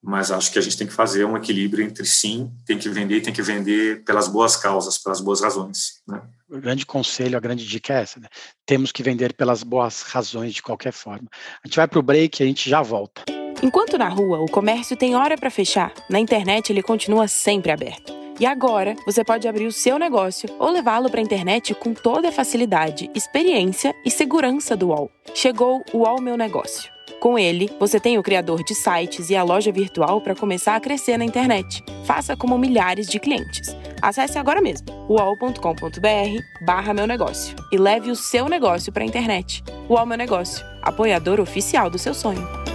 Mas 0.01 0.31
acho 0.31 0.51
que 0.51 0.57
a 0.57 0.61
gente 0.61 0.77
tem 0.77 0.87
que 0.87 0.93
fazer 0.93 1.25
um 1.25 1.35
equilíbrio 1.35 1.85
entre 1.85 2.05
sim, 2.05 2.49
tem 2.65 2.77
que 2.77 2.87
vender 2.87 3.17
e 3.17 3.21
tem 3.21 3.33
que 3.33 3.41
vender 3.41 4.03
pelas 4.05 4.29
boas 4.29 4.55
causas, 4.55 4.97
pelas 4.97 5.19
boas 5.19 5.41
razões. 5.41 6.01
Né? 6.07 6.21
O 6.49 6.57
grande 6.57 6.85
conselho, 6.85 7.35
a 7.35 7.39
grande 7.41 7.67
dica 7.67 7.93
é 7.93 8.01
essa, 8.03 8.19
né? 8.19 8.27
Temos 8.65 8.93
que 8.93 9.03
vender 9.03 9.33
pelas 9.33 9.61
boas 9.61 10.03
razões 10.03 10.53
de 10.53 10.63
qualquer 10.63 10.93
forma. 10.93 11.27
A 11.61 11.67
gente 11.67 11.75
vai 11.75 11.87
para 11.87 11.99
o 11.99 12.03
break 12.03 12.41
e 12.41 12.43
a 12.43 12.47
gente 12.47 12.69
já 12.69 12.81
volta. 12.81 13.23
Enquanto 13.61 13.97
na 13.97 14.07
rua 14.07 14.39
o 14.39 14.49
comércio 14.49 14.95
tem 14.95 15.15
hora 15.15 15.37
para 15.37 15.51
fechar, 15.51 15.93
na 16.09 16.17
internet 16.17 16.71
ele 16.71 16.81
continua 16.81 17.27
sempre 17.27 17.71
aberto. 17.71 18.18
E 18.39 18.45
agora 18.45 18.95
você 19.05 19.23
pode 19.23 19.47
abrir 19.47 19.67
o 19.67 19.71
seu 19.71 19.99
negócio 19.99 20.49
ou 20.57 20.71
levá-lo 20.71 21.09
para 21.09 21.19
a 21.19 21.23
internet 21.23 21.75
com 21.75 21.93
toda 21.93 22.29
a 22.29 22.31
facilidade, 22.31 23.11
experiência 23.13 23.93
e 24.05 24.09
segurança 24.09 24.77
do 24.77 24.87
UOL. 24.87 25.11
Chegou 25.33 25.83
o 25.91 25.99
UOL 25.99 26.21
Meu 26.21 26.37
Negócio. 26.37 26.89
Com 27.19 27.37
ele, 27.37 27.69
você 27.77 27.99
tem 27.99 28.17
o 28.17 28.23
criador 28.23 28.63
de 28.63 28.73
sites 28.73 29.29
e 29.29 29.35
a 29.35 29.43
loja 29.43 29.73
virtual 29.73 30.21
para 30.21 30.35
começar 30.35 30.75
a 30.75 30.79
crescer 30.79 31.17
na 31.17 31.25
internet. 31.25 31.83
Faça 32.05 32.37
como 32.37 32.57
milhares 32.57 33.07
de 33.07 33.19
clientes. 33.19 33.75
Acesse 34.01 34.37
agora 34.37 34.61
mesmo 34.61 34.87
uol.com.br 35.09 36.65
barra 36.65 36.93
meu 36.93 37.05
negócio 37.05 37.57
e 37.73 37.77
leve 37.77 38.09
o 38.09 38.15
seu 38.15 38.47
negócio 38.47 38.93
para 38.93 39.03
a 39.03 39.05
internet. 39.05 39.61
UOL 39.89 40.05
Meu 40.05 40.17
Negócio, 40.17 40.65
apoiador 40.81 41.41
oficial 41.41 41.89
do 41.89 41.99
seu 41.99 42.13
sonho. 42.13 42.68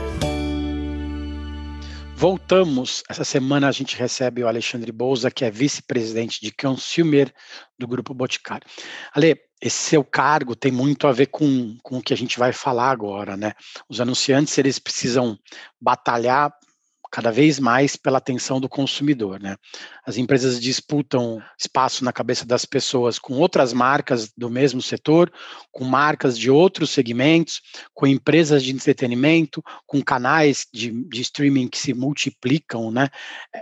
Voltamos. 2.25 3.03
Essa 3.07 3.23
semana 3.23 3.69
a 3.69 3.71
gente 3.71 3.99
recebe 3.99 4.43
o 4.43 4.49
Alexandre 4.49 4.91
Bouza, 4.91 5.31
que 5.31 5.45
é 5.45 5.51
vice-presidente 5.51 6.41
de 6.41 6.51
Consumer 6.51 7.31
do 7.79 7.87
Grupo 7.87 8.15
Boticário. 8.15 8.67
Ale, 9.13 9.39
esse 9.61 9.91
seu 9.91 10.03
cargo 10.03 10.57
tem 10.57 10.73
muito 10.73 11.07
a 11.07 11.13
ver 11.13 11.27
com, 11.27 11.77
com 11.83 11.99
o 11.99 12.03
que 12.03 12.15
a 12.15 12.17
gente 12.17 12.39
vai 12.39 12.51
falar 12.51 12.91
agora, 12.91 13.37
né? 13.37 13.53
Os 13.91 14.01
anunciantes, 14.01 14.57
eles 14.57 14.79
precisam 14.79 15.39
batalhar 15.79 16.51
cada 17.15 17.31
vez 17.31 17.61
mais 17.61 17.95
pela 17.95 18.19
atenção 18.19 18.61
do 18.61 18.69
consumidor, 18.69 19.39
né? 19.39 19.55
As 20.05 20.17
empresas 20.17 20.61
disputam 20.61 21.41
espaço 21.57 22.05
na 22.05 22.13
cabeça 22.13 22.45
das 22.45 22.65
pessoas 22.65 23.21
com 23.21 23.35
outras 23.35 23.73
marcas 23.73 24.33
do 24.37 24.51
mesmo 24.51 24.83
setor, 24.83 25.33
com 25.71 25.85
marcas 25.85 26.37
de 26.37 26.51
outros 26.51 26.91
segmentos, 26.91 27.63
com 27.95 28.05
empresas 28.05 28.65
de 28.65 28.73
entretenimento, 28.73 29.63
com 29.87 30.03
canais 30.03 30.67
de, 30.75 30.91
de 31.09 31.21
streaming 31.21 31.69
que 31.69 31.79
se 31.79 31.95
multiplicam, 31.95 32.91
né? 32.91 33.09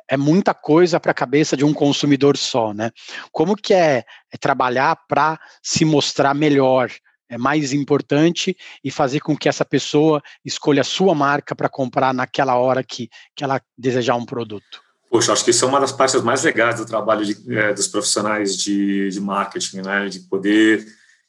É 0.08 0.16
muita 0.16 0.54
coisa 0.54 0.98
para 0.98 1.10
a 1.10 1.14
cabeça 1.14 1.54
de 1.54 1.62
um 1.62 1.74
consumidor 1.74 2.38
só, 2.38 2.72
né? 2.72 2.90
Como 3.30 3.54
que 3.54 3.74
é, 3.74 4.02
é 4.32 4.36
trabalhar 4.40 4.96
para 5.06 5.38
se 5.62 5.84
mostrar 5.84 6.32
melhor, 6.32 6.90
é 6.90 7.11
mais 7.38 7.72
importante 7.72 8.56
e 8.82 8.90
fazer 8.90 9.20
com 9.20 9.36
que 9.36 9.48
essa 9.48 9.64
pessoa 9.64 10.22
escolha 10.44 10.82
a 10.82 10.84
sua 10.84 11.14
marca 11.14 11.54
para 11.54 11.68
comprar 11.68 12.12
naquela 12.12 12.56
hora 12.56 12.82
que, 12.82 13.08
que 13.34 13.44
ela 13.44 13.60
desejar 13.76 14.16
um 14.16 14.26
produto? 14.26 14.82
Poxa, 15.10 15.32
acho 15.32 15.44
que 15.44 15.50
isso 15.50 15.64
é 15.64 15.68
uma 15.68 15.78
das 15.78 15.92
partes 15.92 16.22
mais 16.22 16.42
legais 16.42 16.76
do 16.76 16.86
trabalho 16.86 17.24
de, 17.24 17.36
é, 17.54 17.74
dos 17.74 17.86
profissionais 17.86 18.56
de, 18.56 19.10
de 19.10 19.20
marketing, 19.20 19.82
né? 19.82 20.08
De 20.08 20.20
poder 20.20 20.86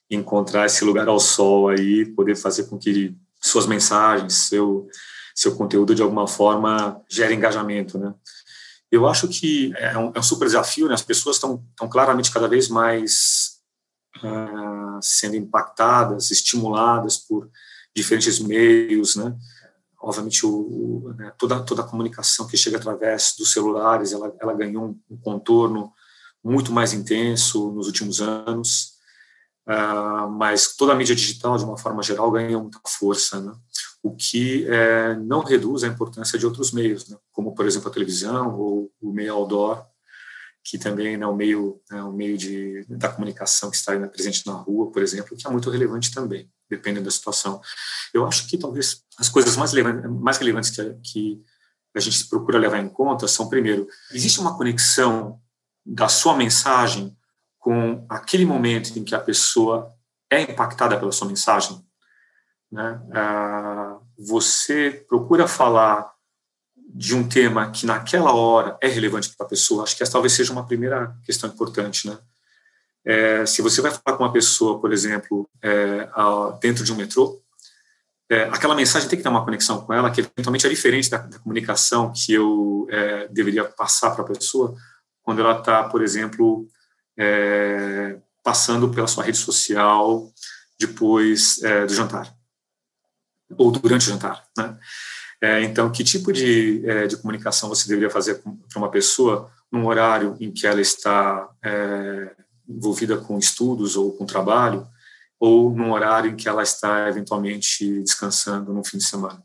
encontrar 0.10 0.66
esse 0.66 0.86
lugar 0.86 1.08
ao 1.10 1.20
sol 1.20 1.68
aí, 1.68 2.06
poder 2.06 2.36
fazer 2.36 2.64
com 2.70 2.78
que 2.78 3.14
suas 3.42 3.66
mensagens, 3.66 4.34
seu, 4.34 4.88
seu 5.36 5.56
conteúdo 5.56 5.94
de 5.94 6.02
alguma 6.02 6.28
forma 6.28 7.02
gere 7.10 7.34
engajamento, 7.34 7.98
né? 7.98 8.14
Eu 8.90 9.06
acho 9.06 9.28
que 9.28 9.74
é 9.76 9.98
um, 9.98 10.12
é 10.16 10.20
um 10.20 10.24
super 10.24 10.46
desafio, 10.46 10.88
né? 10.88 10.94
As 10.94 11.02
pessoas 11.02 11.36
estão 11.36 11.62
claramente 11.90 12.32
cada 12.32 12.48
vez 12.48 12.70
mais 12.70 13.53
uh, 14.18 15.00
sendo 15.02 15.36
impactadas, 15.36 16.32
estimuladas 16.32 17.18
por 17.18 17.50
diferentes 17.96 18.40
meios, 18.40 19.16
né? 19.16 19.36
Obviamente, 20.02 20.46
o, 20.46 20.50
o, 20.50 21.14
né, 21.14 21.32
toda, 21.38 21.62
toda 21.62 21.82
a 21.82 21.88
comunicação 21.88 22.46
que 22.46 22.58
chega 22.58 22.78
através 22.78 23.36
dos 23.38 23.54
celulares, 23.54 24.12
ela, 24.12 24.36
ela 24.40 24.54
ganhou 24.54 24.86
um, 24.86 25.00
um 25.10 25.18
contorno 25.18 25.94
muito 26.44 26.74
mais 26.74 26.92
intenso 26.92 27.72
nos 27.72 27.88
últimos 27.88 28.20
anos, 28.20 28.96
uh, 29.66 30.30
mas 30.30 30.76
toda 30.76 30.92
a 30.92 30.96
mídia 30.96 31.16
digital, 31.16 31.58
de 31.58 31.64
uma 31.64 31.78
forma 31.78 32.04
geral, 32.04 32.30
ganhou 32.32 32.62
muita 32.62 32.82
força, 32.86 33.40
né? 33.40 33.54
o 34.04 34.14
que 34.14 34.68
é, 34.68 35.16
não 35.16 35.40
reduz 35.40 35.84
a 35.84 35.88
importância 35.88 36.38
de 36.38 36.46
outros 36.46 36.74
meios, 36.74 37.08
né? 37.08 37.18
como, 37.32 37.56
por 37.56 37.66
exemplo, 37.66 37.88
a 37.88 37.94
televisão 37.94 38.60
ou 38.60 38.92
o 39.02 39.14
meio 39.14 39.34
outdoor, 39.34 39.86
que 40.64 40.78
também 40.78 41.16
é 41.22 41.28
o 41.28 41.36
meio, 41.36 41.82
é 41.92 42.02
o 42.02 42.14
meio 42.14 42.38
de, 42.38 42.86
da 42.88 43.10
comunicação 43.10 43.70
que 43.70 43.76
está 43.76 43.98
presente 44.08 44.48
na 44.48 44.54
rua, 44.54 44.92
por 44.92 45.02
exemplo, 45.02 45.36
que 45.36 45.46
é 45.46 45.50
muito 45.50 45.70
relevante 45.70 46.14
também, 46.14 46.50
dependendo 46.70 47.06
da 47.06 47.12
situação. 47.12 47.62
Eu 48.14 48.26
acho 48.26 48.48
que 48.48 48.58
talvez 48.58 49.04
as 49.18 49.28
coisas 49.28 49.58
mais, 49.58 49.74
mais 50.22 50.38
relevantes 50.38 50.70
que, 50.70 50.94
que 51.04 51.44
a 51.94 52.00
gente 52.00 52.26
procura 52.28 52.58
levar 52.58 52.80
em 52.80 52.88
conta 52.88 53.28
são, 53.28 53.50
primeiro, 53.50 53.88
existe 54.12 54.40
uma 54.40 54.58
conexão 54.58 55.40
da 55.86 56.08
sua 56.08 56.36
mensagem 56.36 57.16
com 57.60 58.06
aquele 58.10 58.46
momento 58.46 58.98
em 58.98 59.04
que 59.04 59.14
a 59.14 59.20
pessoa 59.20 59.94
é 60.30 60.42
impactada 60.42 60.98
pela 60.98 61.12
sua 61.12 61.28
mensagem. 61.28 61.86
Né? 62.72 63.02
Ah, 63.14 64.00
você 64.18 65.06
procura 65.08 65.48
falar 65.48 66.13
de 66.94 67.16
um 67.16 67.28
tema 67.28 67.72
que 67.72 67.88
naquela 67.88 68.34
hora 68.34 68.78
é 68.80 68.88
relevante 68.88 69.34
para 69.36 69.48
a 69.48 69.50
pessoa. 69.50 69.84
Acho 69.84 69.98
que 69.98 70.04
essa 70.04 70.12
talvez 70.12 70.34
seja 70.34 70.54
uma 70.54 70.66
primeira 70.66 71.16
questão 71.26 71.50
importante, 71.50 72.08
né? 72.08 72.18
É, 73.06 73.46
se 73.46 73.62
você 73.62 73.82
vai 73.82 73.92
falar 73.92 74.16
com 74.16 74.24
uma 74.24 74.32
pessoa, 74.32 74.80
por 74.80 74.94
exemplo, 74.94 75.50
é, 75.62 76.08
dentro 76.62 76.84
de 76.84 76.94
um 76.94 76.96
metrô, 76.96 77.42
é, 78.30 78.44
aquela 78.44 78.76
mensagem 78.76 79.10
tem 79.10 79.18
que 79.18 79.24
ter 79.24 79.30
uma 79.30 79.44
conexão 79.44 79.82
com 79.82 79.94
ela, 79.94 80.10
que 80.10 80.22
eventualmente 80.22 80.66
é 80.66 80.70
diferente 80.70 81.10
da, 81.10 81.18
da 81.18 81.40
comunicação 81.40 82.14
que 82.16 82.34
eu 82.34 82.88
é, 82.90 83.28
deveria 83.28 83.66
passar 83.66 84.12
para 84.12 84.24
a 84.24 84.28
pessoa 84.28 84.76
quando 85.22 85.42
ela 85.42 85.60
está, 85.60 85.84
por 85.84 86.02
exemplo, 86.02 86.68
é, 87.18 88.18
passando 88.44 88.90
pela 88.90 89.08
sua 89.08 89.24
rede 89.24 89.38
social 89.38 90.32
depois 90.80 91.62
é, 91.64 91.86
do 91.86 91.94
jantar 91.94 92.34
ou 93.58 93.72
durante 93.72 94.08
o 94.08 94.10
jantar, 94.10 94.44
né? 94.58 94.78
É, 95.44 95.62
então, 95.62 95.92
que 95.92 96.06
tipo 96.06 96.32
de, 96.32 96.82
é, 96.88 97.06
de 97.06 97.18
comunicação 97.18 97.68
você 97.68 97.86
deveria 97.90 98.10
fazer 98.10 98.36
para 98.36 98.80
uma 98.80 98.90
pessoa 98.90 99.52
num 99.70 99.86
horário 99.86 100.38
em 100.40 100.50
que 100.50 100.66
ela 100.66 100.80
está 100.80 101.50
envolvida 102.66 103.18
com 103.18 103.38
estudos 103.38 103.98
ou 103.98 104.14
com 104.14 104.26
trabalho, 104.26 104.88
ou 105.38 105.76
num 105.76 105.92
horário 105.92 106.32
em 106.32 106.36
que 106.38 106.48
ela 106.48 106.64
está 106.64 107.10
eventualmente 107.10 108.02
descansando 108.02 108.74
no 108.74 108.86
fim 108.86 108.98
de 108.98 109.04
semana. 109.04 109.44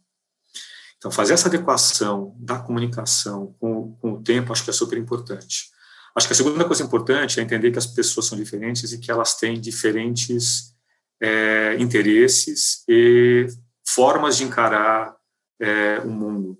Então, 0.96 1.10
fazer 1.10 1.34
essa 1.34 1.48
adequação 1.48 2.36
da 2.38 2.60
comunicação 2.60 3.56
com, 3.58 3.96
com 4.00 4.12
o 4.12 4.22
tempo 4.22 4.52
acho 4.52 4.62
que 4.62 4.70
é 4.70 4.72
super 4.72 4.96
importante. 4.96 5.70
Acho 6.14 6.28
que 6.28 6.32
a 6.32 6.36
segunda 6.36 6.64
coisa 6.64 6.84
importante 6.84 7.40
é 7.40 7.42
entender 7.42 7.72
que 7.72 7.78
as 7.78 7.86
pessoas 7.86 8.26
são 8.26 8.38
diferentes 8.38 8.92
e 8.92 8.98
que 8.98 9.10
elas 9.10 9.34
têm 9.34 9.60
diferentes 9.60 10.72
é, 11.20 11.76
interesses 11.80 12.84
e 12.88 13.48
formas 13.84 14.36
de 14.36 14.44
encarar 14.44 15.17
é, 15.60 15.98
o 16.00 16.08
mundo. 16.08 16.58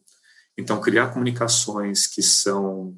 Então, 0.57 0.81
criar 0.81 1.09
comunicações 1.09 2.07
que 2.07 2.23
são 2.23 2.97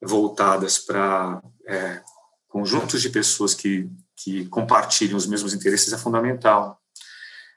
voltadas 0.00 0.78
para 0.78 1.42
é, 1.66 2.02
conjuntos 2.48 3.00
de 3.02 3.10
pessoas 3.10 3.54
que 3.54 3.90
que 4.22 4.46
compartilham 4.46 5.16
os 5.16 5.26
mesmos 5.26 5.54
interesses 5.54 5.92
é 5.92 5.98
fundamental. 5.98 6.80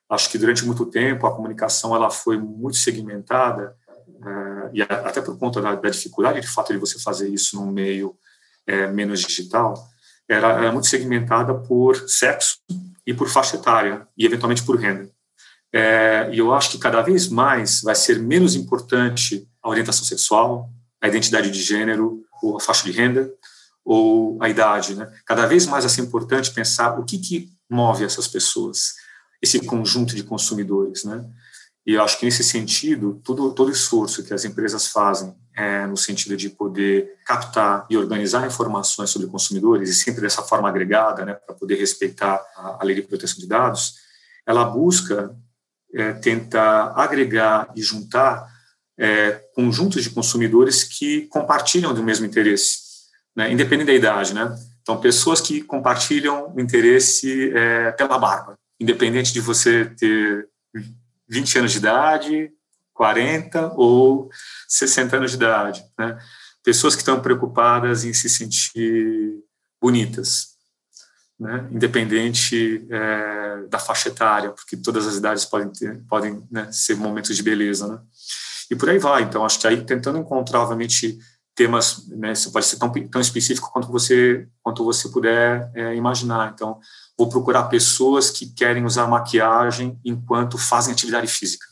Acho 0.10 0.30
que 0.30 0.38
durante 0.38 0.66
muito 0.66 0.86
tempo 0.86 1.26
a 1.26 1.36
comunicação 1.36 1.96
ela 1.96 2.10
foi 2.10 2.38
muito 2.38 2.78
segmentada 2.78 3.76
uh, 4.08 4.70
e 4.74 4.82
até 4.82 5.22
por 5.22 5.38
conta 5.38 5.62
da, 5.62 5.74
da, 5.76 5.90
dificuldade 5.90 6.42
de 6.42 6.48
fato 6.48 6.72
de 6.72 6.80
você 6.80 7.00
fazer 7.00 7.30
isso 7.30 7.56
num 7.56 7.72
meio 7.72 8.16
é, 8.68 8.88
menos 8.88 9.22
digital, 9.22 9.74
era, 10.30 10.50
era, 10.50 10.72
muito 10.72 10.88
segmentada 10.88 11.54
por 11.54 11.96
sexo 12.08 12.58
e 13.06 13.14
por 13.14 13.28
faixa 13.28 13.56
etária 13.56 14.08
e 14.16 14.26
eventualmente 14.26 14.64
por 14.64 14.78
renda. 14.78 15.10
É, 15.74 16.30
e 16.34 16.40
eu 16.40 16.54
acho 16.54 16.72
que 16.72 16.78
cada 16.78 17.02
vez 17.02 17.28
mais 17.30 17.82
vai 17.82 17.96
ser 17.96 18.20
menos 18.20 18.56
importante 18.56 19.48
a 19.62 19.70
orientação 19.70 20.04
sexual, 20.04 20.70
a 21.00 21.08
identidade 21.08 21.50
de 21.50 21.62
gênero 21.62 22.24
ou 22.42 22.58
a 22.58 22.60
faixa 22.60 22.84
de 22.84 22.92
renda, 22.92 23.32
ou 23.84 24.38
a 24.42 24.50
idade, 24.50 24.96
né? 24.96 25.12
Cada 25.26 25.46
vez 25.46 25.66
mais 25.66 25.84
vai 25.84 25.94
ser 25.94 26.02
importante 26.02 26.52
pensar 26.52 27.00
o 27.00 27.06
que, 27.06 27.18
que 27.18 27.50
move 27.70 28.04
essas 28.04 28.28
pessoas, 28.28 28.94
esse 29.42 29.60
conjunto 29.66 30.16
de 30.16 30.24
consumidores, 30.24 31.04
né? 31.04 31.26
E 31.86 31.96
eu 31.96 32.04
acho 32.04 32.20
que 32.20 32.26
nesse 32.26 32.44
sentido, 32.44 33.20
todo 33.24 33.52
todo 33.54 33.72
esforço 33.72 34.24
que 34.24 34.34
as 34.34 34.46
empresas 34.46 34.88
fazem 34.88 35.36
é 35.56 35.86
no 35.86 35.98
sentido 35.98 36.38
de 36.38 36.50
poder 36.50 37.18
captar 37.26 37.86
e 37.90 37.98
organizar 37.98 38.46
informações 38.46 39.10
sobre 39.10 39.28
consumidores 39.28 39.90
e 39.90 39.96
sempre 39.96 40.22
dessa 40.22 40.42
forma 40.44 40.70
agregada, 40.70 41.26
né, 41.26 41.34
para 41.34 41.56
poder 41.56 41.76
respeitar 41.76 42.42
a, 42.56 42.78
a, 42.82 42.84
lei 42.84 42.96
de 42.96 43.02
proteção 43.02 43.40
de 43.40 43.48
dados, 43.48 43.96
ela 44.46 44.64
busca 44.64 45.36
é, 45.94 46.14
tentar 46.14 46.94
agregar 46.96 47.72
e 47.76 47.82
juntar 47.82 48.50
é, 48.98 49.32
conjuntos 49.56 50.04
de 50.04 50.10
consumidores 50.10 50.84
que 50.84 51.28
compartilham 51.28 51.94
do 51.94 52.04
mesmo 52.04 52.26
interesse 52.26 52.92
né, 53.36 53.52
independente 53.52 53.88
da 53.88 53.94
idade, 53.94 54.34
né? 54.34 54.56
Então, 54.82 55.00
pessoas 55.00 55.40
que 55.40 55.62
compartilham 55.62 56.54
o 56.54 56.60
interesse 56.60 57.52
é, 57.54 57.92
pela 57.92 58.18
barba, 58.18 58.58
independente 58.80 59.32
de 59.32 59.40
você 59.40 59.86
ter 59.86 60.48
20 61.30 61.60
anos 61.60 61.72
de 61.72 61.78
idade, 61.78 62.52
40 62.94 63.74
ou 63.76 64.30
60 64.68 65.18
anos 65.18 65.32
de 65.32 65.38
idade, 65.38 65.84
né? 65.98 66.18
Pessoas 66.64 66.96
que 66.96 67.02
estão 67.02 67.20
preocupadas 67.20 68.04
em 68.04 68.14
se 68.14 68.30
sentir 68.30 69.34
bonitas, 69.82 70.51
né? 71.42 71.68
independente 71.72 72.86
é, 72.92 73.64
da 73.68 73.80
faixa 73.80 74.10
etária, 74.10 74.52
porque 74.52 74.78
todas 74.78 75.08
as 75.08 75.16
idades 75.16 75.44
podem, 75.44 75.70
ter, 75.70 76.00
podem 76.08 76.48
né, 76.52 76.72
ser 76.72 76.96
momentos 76.96 77.36
de 77.36 77.42
beleza, 77.42 77.88
né? 77.88 78.00
E 78.70 78.76
por 78.76 78.88
aí 78.88 79.00
vai. 79.00 79.24
Então, 79.24 79.44
acho 79.44 79.60
que 79.60 79.66
aí 79.66 79.84
tentando 79.84 80.20
encontrar, 80.20 80.62
obviamente, 80.62 81.18
temas, 81.56 82.08
né, 82.10 82.34
isso 82.34 82.52
pode 82.52 82.68
ser 82.68 82.78
tão, 82.78 82.92
tão 82.92 83.20
específico 83.20 83.72
quanto 83.74 83.88
você, 83.88 84.48
quanto 84.62 84.86
você 84.86 85.10
puder 85.10 85.72
é, 85.74 85.96
imaginar. 85.96 86.52
Então, 86.54 86.80
vou 87.18 87.28
procurar 87.28 87.64
pessoas 87.64 88.30
que 88.30 88.54
querem 88.54 88.86
usar 88.86 89.08
maquiagem 89.08 90.00
enquanto 90.06 90.60
fazem 90.60 90.94
atividade 90.94 91.26
física. 91.26 91.66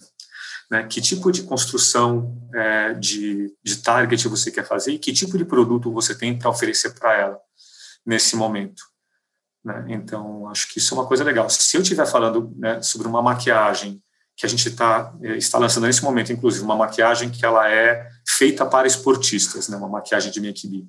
Né? 0.69 0.84
Que 0.88 0.99
tipo 0.99 1.32
de 1.32 1.43
construção 1.43 2.36
é, 2.55 2.95
de, 2.95 3.53
de 3.63 3.77
target 3.77 4.27
você 4.27 4.49
quer 4.49 4.65
fazer 4.65 4.93
e 4.93 4.99
que 4.99 5.13
tipo 5.13 5.38
de 5.38 5.45
produto 5.45 5.93
você 5.93 6.15
tem 6.15 6.38
para 6.38 6.49
oferecer 6.49 6.95
para 6.95 7.15
ela 7.15 7.38
nesse 8.03 8.36
momento. 8.36 8.89
Né? 9.63 9.86
Então, 9.89 10.48
acho 10.50 10.72
que 10.72 10.80
isso 10.80 10.93
é 10.93 10.98
uma 10.98 11.06
coisa 11.06 11.24
legal. 11.24 11.50
Se 11.50 11.76
eu 11.76 11.82
estiver 11.82 12.06
falando 12.06 12.54
né, 12.58 12.82
sobre 12.82 13.08
uma 13.08 13.22
maquiagem 13.22 14.02
que 14.36 14.45
a 14.45 14.50
gente 14.50 14.72
tá, 14.72 15.13
eh, 15.22 15.36
está 15.36 15.58
lançando 15.58 15.86
nesse 15.86 16.04
momento, 16.04 16.32
inclusive, 16.32 16.63
uma 16.63 16.76
maquiagem 16.76 17.30
que 17.30 17.45
ela 17.45 17.69
é 17.69 18.08
feita 18.26 18.65
para 18.65 18.88
esportistas, 18.88 19.67
né, 19.67 19.76
uma 19.76 19.89
maquiagem 19.89 20.32
de 20.32 20.39
make 20.39 20.88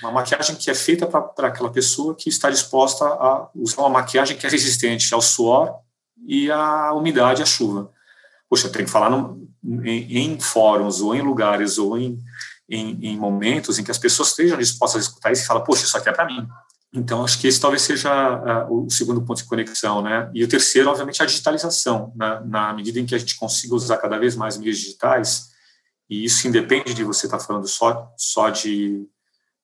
Uma 0.00 0.12
maquiagem 0.12 0.54
que 0.54 0.70
é 0.70 0.74
feita 0.74 1.06
para 1.06 1.48
aquela 1.48 1.72
pessoa 1.72 2.14
que 2.14 2.28
está 2.28 2.50
disposta 2.50 3.04
a 3.04 3.48
usar 3.54 3.82
uma 3.82 3.90
maquiagem 3.90 4.36
que 4.36 4.46
é 4.46 4.48
resistente 4.50 5.12
ao 5.12 5.20
suor 5.20 5.74
e 6.24 6.50
à 6.52 6.92
umidade, 6.92 7.42
à 7.42 7.46
chuva. 7.46 7.90
Poxa, 8.48 8.68
tem 8.68 8.84
que 8.84 8.90
falar 8.90 9.10
no, 9.10 9.48
em, 9.84 10.18
em, 10.18 10.40
fóruns 10.40 11.00
ou 11.00 11.16
em 11.16 11.20
lugares 11.20 11.78
ou 11.78 11.98
em, 11.98 12.18
em, 12.68 13.08
em, 13.08 13.18
momentos 13.18 13.76
em 13.76 13.82
que 13.82 13.90
as 13.90 13.98
pessoas 13.98 14.28
estejam 14.28 14.56
dispostas 14.56 15.02
a 15.02 15.08
escutar 15.08 15.32
isso 15.32 15.42
e 15.42 15.46
falar, 15.46 15.62
poxa, 15.62 15.84
isso 15.84 15.96
aqui 15.96 16.08
é 16.08 16.12
para 16.12 16.26
mim. 16.26 16.46
Então, 16.96 17.24
acho 17.24 17.40
que 17.40 17.48
esse 17.48 17.60
talvez 17.60 17.82
seja 17.82 18.66
uh, 18.68 18.86
o 18.86 18.88
segundo 18.88 19.20
ponto 19.20 19.38
de 19.38 19.48
conexão, 19.48 20.00
né? 20.00 20.30
E 20.32 20.44
o 20.44 20.48
terceiro, 20.48 20.88
obviamente, 20.88 21.20
a 21.20 21.26
digitalização, 21.26 22.12
né? 22.14 22.40
na 22.46 22.72
medida 22.72 23.00
em 23.00 23.06
que 23.06 23.16
a 23.16 23.18
gente 23.18 23.34
consiga 23.34 23.74
usar 23.74 23.96
cada 23.96 24.16
vez 24.16 24.36
mais 24.36 24.56
meios 24.56 24.78
digitais, 24.78 25.50
e 26.08 26.24
isso 26.24 26.46
independe 26.46 26.94
de 26.94 27.02
você 27.02 27.26
estar 27.26 27.40
falando 27.40 27.66
só, 27.66 28.12
só 28.16 28.48
de, 28.48 29.08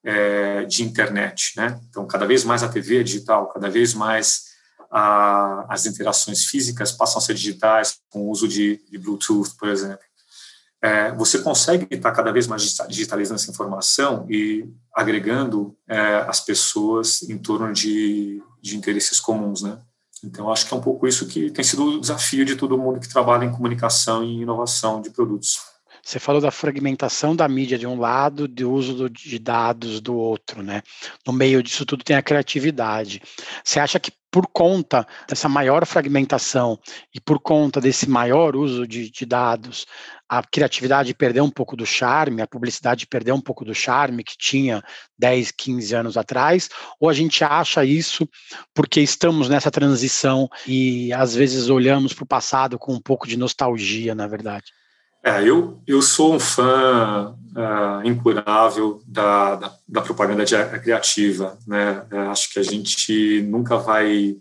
é, 0.03 0.65
de 0.65 0.83
internet, 0.83 1.53
né? 1.57 1.81
Então, 1.89 2.05
cada 2.05 2.27
vez 2.27 2.43
mais 2.43 2.65
a 2.65 2.69
TV 2.69 2.99
é 2.99 3.03
digital, 3.05 3.49
cada 3.49 3.71
vez 3.71 3.95
mais 3.95 4.47
a, 4.91 5.73
as 5.73 5.87
interações 5.87 6.47
físicas 6.47 6.91
passam 6.91 7.19
a 7.19 7.21
ser 7.21 7.35
digitais, 7.35 8.01
com 8.11 8.23
o 8.23 8.31
uso 8.31 8.49
de, 8.49 8.83
de 8.91 8.99
Bluetooth, 8.99 9.57
por 9.57 9.69
exemplo 9.69 10.10
é, 10.83 11.13
você 11.13 11.39
consegue 11.41 11.87
estar 11.95 12.13
cada 12.13 12.33
vez 12.33 12.47
mais 12.47 12.77
digitalizando 12.89 13.41
essa 13.41 13.51
informação 13.51 14.27
e 14.31 14.67
agregando 14.95 15.77
é, 15.89 15.99
as 16.27 16.41
pessoas 16.41 17.23
em 17.23 17.37
torno 17.37 17.73
de, 17.73 18.43
de 18.63 18.77
interesses 18.77 19.21
comuns, 19.21 19.63
né? 19.63 19.79
Então, 20.23 20.51
acho 20.51 20.67
que 20.67 20.75
é 20.75 20.77
um 20.77 20.83
pouco 20.83 21.07
isso 21.07 21.27
que 21.27 21.51
tem 21.51 21.65
sido 21.65 21.85
o 21.85 22.01
desafio 22.01 22.45
de 22.45 22.57
todo 22.57 22.77
mundo 22.77 23.01
que 23.01 23.09
trabalha 23.09 23.45
em 23.45 23.53
comunicação 23.53 24.23
e 24.23 24.43
inovação 24.43 25.01
de 25.01 25.11
produtos. 25.11 25.59
Você 26.03 26.19
falou 26.19 26.41
da 26.41 26.51
fragmentação 26.51 27.37
da 27.37 27.47
mídia 27.47 27.79
de 27.79 27.87
um 27.87 27.99
lado, 27.99 28.49
do 28.49 28.71
uso 28.71 29.09
de 29.09 29.39
dados 29.39 30.01
do 30.01 30.15
outro, 30.15 30.63
né? 30.63 30.83
No 31.27 31.33
meio 31.33 31.63
disso 31.63 31.85
tudo 31.85 32.05
tem 32.05 32.17
a 32.17 32.23
criatividade. 32.23 33.21
Você 33.63 33.79
acha 33.79 34.01
que 34.01 34.11
por 34.31 34.47
conta 34.47 35.07
dessa 35.29 35.49
maior 35.49 35.85
fragmentação 35.85 36.79
e 37.15 37.21
por 37.21 37.41
conta 37.41 37.81
desse 37.81 38.09
maior 38.09 38.57
uso 38.57 38.87
de, 38.87 39.11
de, 39.11 39.27
dados, 39.27 39.87
a 40.31 40.45
criatividade 40.45 41.13
perdeu 41.13 41.43
um 41.43 41.51
pouco 41.51 41.75
do 41.75 41.85
charme, 41.85 42.41
a 42.41 42.47
publicidade 42.47 43.05
perdeu 43.05 43.35
um 43.35 43.41
pouco 43.41 43.65
do 43.65 43.75
charme 43.75 44.23
que 44.23 44.39
tinha 44.39 44.81
10, 45.19 45.51
15 45.51 45.93
anos 45.93 46.17
atrás, 46.17 46.69
ou 47.01 47.09
a 47.09 47.13
gente 47.13 47.43
acha 47.43 47.85
isso 47.85 48.29
porque 48.73 49.01
estamos 49.01 49.49
nessa 49.49 49.73
transição 49.73 50.49
e 50.69 51.13
às 51.13 51.35
vezes 51.35 51.69
olhamos 51.69 52.15
para 52.15 52.23
o 52.23 52.29
passado 52.29 52.79
com 52.79 52.95
um 52.95 53.01
pouco 53.01 53.27
de 53.27 53.37
nostalgia, 53.37 54.15
na 54.15 54.29
verdade? 54.29 54.67
É, 55.25 55.43
eu, 55.43 55.83
eu 55.85 56.01
sou 56.01 56.37
um 56.37 56.39
fã 56.39 57.35
uh, 57.35 58.07
incurável 58.07 59.03
da, 59.05 59.57
da, 59.57 59.73
da, 59.87 60.01
propaganda 60.01 60.45
criativa. 60.81 61.59
Né? 61.67 62.07
Eu 62.09 62.31
acho 62.31 62.53
que 62.53 62.61
a 62.61 62.63
gente 62.63 63.43
nunca 63.43 63.77
vai 63.77 64.37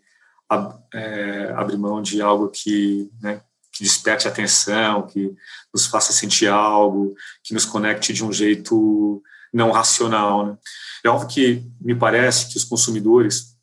ab, 0.48 0.76
é, 0.94 1.52
abrir 1.58 1.78
mão 1.78 2.00
de 2.02 2.22
algo 2.22 2.50
que, 2.50 3.10
né, 3.22 3.42
que 3.80 3.84
desperte 3.86 4.28
atenção, 4.28 5.08
que 5.08 5.34
nos 5.74 5.86
faça 5.86 6.12
sentir 6.12 6.48
algo, 6.48 7.16
que 7.42 7.54
nos 7.54 7.64
conecte 7.64 8.12
de 8.12 8.26
um 8.26 8.34
jeito 8.34 9.24
não 9.54 9.72
racional. 9.72 10.46
Né? 10.46 10.58
É 11.06 11.08
óbvio 11.08 11.30
que 11.30 11.64
me 11.80 11.96
parece 11.96 12.50
que 12.50 12.58
os 12.58 12.66
consumidores, 12.66 13.56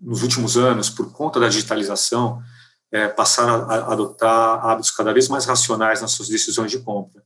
nos 0.00 0.22
últimos 0.22 0.56
anos, 0.56 0.88
por 0.88 1.10
conta 1.10 1.40
da 1.40 1.48
digitalização, 1.48 2.40
é, 2.92 3.08
passaram 3.08 3.68
a 3.68 3.92
adotar 3.92 4.64
hábitos 4.64 4.92
cada 4.92 5.12
vez 5.12 5.26
mais 5.28 5.44
racionais 5.46 6.00
nas 6.00 6.12
suas 6.12 6.28
decisões 6.28 6.70
de 6.70 6.78
compra. 6.78 7.20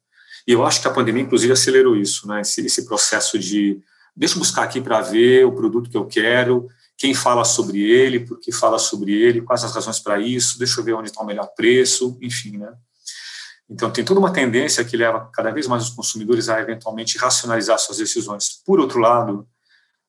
E 0.48 0.53
eu 0.53 0.64
acho 0.64 0.81
que 0.81 0.88
a 0.88 0.92
pandemia, 0.92 1.22
inclusive, 1.22 1.53
acelerou 1.53 1.94
isso, 1.94 2.26
né? 2.26 2.40
esse, 2.40 2.64
esse 2.64 2.87
processo 2.87 3.38
de 3.38 3.79
deixa 4.16 4.37
eu 4.37 4.38
buscar 4.38 4.62
aqui 4.62 4.81
para 4.81 5.03
ver 5.03 5.44
o 5.44 5.53
produto 5.53 5.90
que 5.90 5.96
eu 5.96 6.07
quero, 6.07 6.68
quem 7.01 7.15
fala 7.15 7.47
sobre 7.47 7.81
ele, 7.81 8.21
por 8.21 8.39
que 8.39 8.53
fala 8.53 8.79
sobre 8.79 9.15
ele, 9.15 9.41
quais 9.41 9.65
as 9.65 9.75
razões 9.75 9.99
para 9.99 10.21
isso, 10.21 10.59
deixa 10.59 10.79
eu 10.79 10.85
ver 10.85 10.93
onde 10.93 11.09
está 11.09 11.23
o 11.23 11.27
melhor 11.27 11.47
preço, 11.57 12.19
enfim, 12.21 12.59
né? 12.59 12.75
Então, 13.71 13.91
tem 13.91 14.05
toda 14.05 14.21
uma 14.21 14.31
tendência 14.31 14.85
que 14.85 14.99
leva 14.99 15.31
cada 15.33 15.51
vez 15.51 15.67
mais 15.67 15.85
os 15.85 15.91
consumidores 15.91 16.51
a 16.51 16.61
eventualmente 16.61 17.17
racionalizar 17.17 17.79
suas 17.79 17.97
decisões. 17.97 18.61
Por 18.67 18.79
outro 18.79 18.99
lado, 18.99 19.49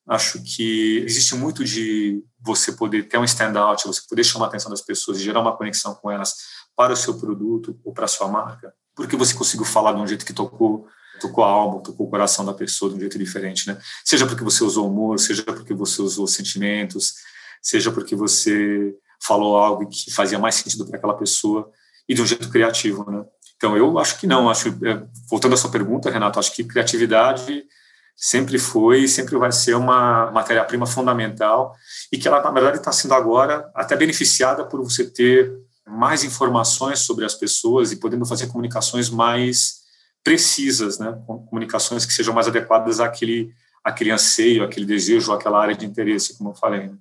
acho 0.06 0.44
que 0.44 0.98
existe 1.06 1.34
muito 1.34 1.64
de 1.64 2.22
você 2.42 2.74
poder 2.74 3.04
ter 3.04 3.18
um 3.18 3.24
standout, 3.24 3.88
você 3.88 4.02
poder 4.10 4.26
chamar 4.26 4.48
a 4.48 4.48
atenção 4.50 4.70
das 4.70 4.82
pessoas 4.82 5.18
e 5.18 5.24
gerar 5.24 5.40
uma 5.40 5.56
conexão 5.56 5.96
com 5.96 6.12
elas 6.12 6.34
para 6.76 6.92
o 6.92 6.98
seu 6.98 7.18
produto 7.18 7.80
ou 7.86 7.94
para 7.94 8.04
a 8.04 8.10
sua 8.10 8.28
marca, 8.28 8.74
porque 8.94 9.16
você 9.16 9.34
conseguiu 9.34 9.66
falar 9.66 9.94
de 9.94 10.02
um 10.02 10.08
jeito 10.08 10.26
que 10.26 10.34
tocou 10.34 10.88
tocou 11.22 11.44
a 11.44 11.48
alma, 11.48 11.82
tocou 11.82 12.08
o 12.08 12.10
coração 12.10 12.44
da 12.44 12.54
pessoa 12.54 12.90
de 12.90 12.98
um 12.98 13.00
jeito 13.00 13.18
diferente, 13.18 13.68
né? 13.68 13.78
Seja 14.04 14.26
porque 14.26 14.44
você 14.44 14.64
usou 14.64 14.88
humor, 14.88 15.20
seja 15.20 15.44
porque 15.44 15.74
você 15.74 16.02
usou 16.02 16.28
sentimentos, 16.28 17.16
seja 17.62 17.92
porque 17.92 18.16
você 18.16 18.94
falou 19.22 19.56
algo 19.56 19.88
que 19.88 20.12
fazia 20.12 20.40
mais 20.40 20.56
sentido 20.56 20.86
para 20.86 20.98
aquela 20.98 21.14
pessoa 21.14 21.72
e 22.10 22.14
de 22.14 22.22
um 22.22 22.26
jeito 22.26 22.50
criativo, 22.50 23.10
né? 23.10 23.24
Então, 23.56 23.78
eu 23.78 24.00
acho 24.00 24.18
que 24.18 24.26
não. 24.26 24.50
Acho, 24.50 24.70
é, 24.84 25.04
voltando 25.30 25.54
à 25.54 25.58
sua 25.58 25.70
pergunta, 25.70 26.10
Renato, 26.10 26.40
acho 26.40 26.52
que 26.52 26.64
criatividade 26.64 27.64
sempre 28.16 28.58
foi 28.58 29.04
e 29.04 29.08
sempre 29.08 29.38
vai 29.38 29.52
ser 29.52 29.76
uma 29.76 30.32
matéria-prima 30.32 30.86
fundamental 30.88 31.76
e 32.12 32.18
que 32.18 32.28
ela, 32.28 32.42
na 32.42 32.52
verdade, 32.52 32.78
está 32.78 32.92
sendo 32.92 33.14
agora 33.14 33.70
até 33.76 33.96
beneficiada 33.96 34.66
por 34.66 34.84
você 34.84 35.06
ter 35.06 35.54
mais 35.88 36.24
informações 36.24 37.00
sobre 37.00 37.24
as 37.24 37.36
pessoas 37.36 37.92
e 37.92 37.98
podendo 37.98 38.26
fazer 38.26 38.48
comunicações 38.48 39.10
mais 39.10 39.81
precisas, 40.24 41.00
né? 41.00 41.18
comunicações 41.50 42.06
que 42.06 42.14
sejam 42.14 42.34
mais 42.34 42.48
adequadas 42.48 43.00
àquele, 43.00 43.54
àquele 43.84 44.12
anseio, 44.12 44.64
àquele 44.64 44.86
desejo, 44.86 45.32
àquela 45.32 45.62
área 45.62 45.76
de 45.76 45.86
interesse, 45.86 46.38
como 46.38 46.52
eu 46.52 46.56
falei. 46.56 46.88
Né? 46.88 46.94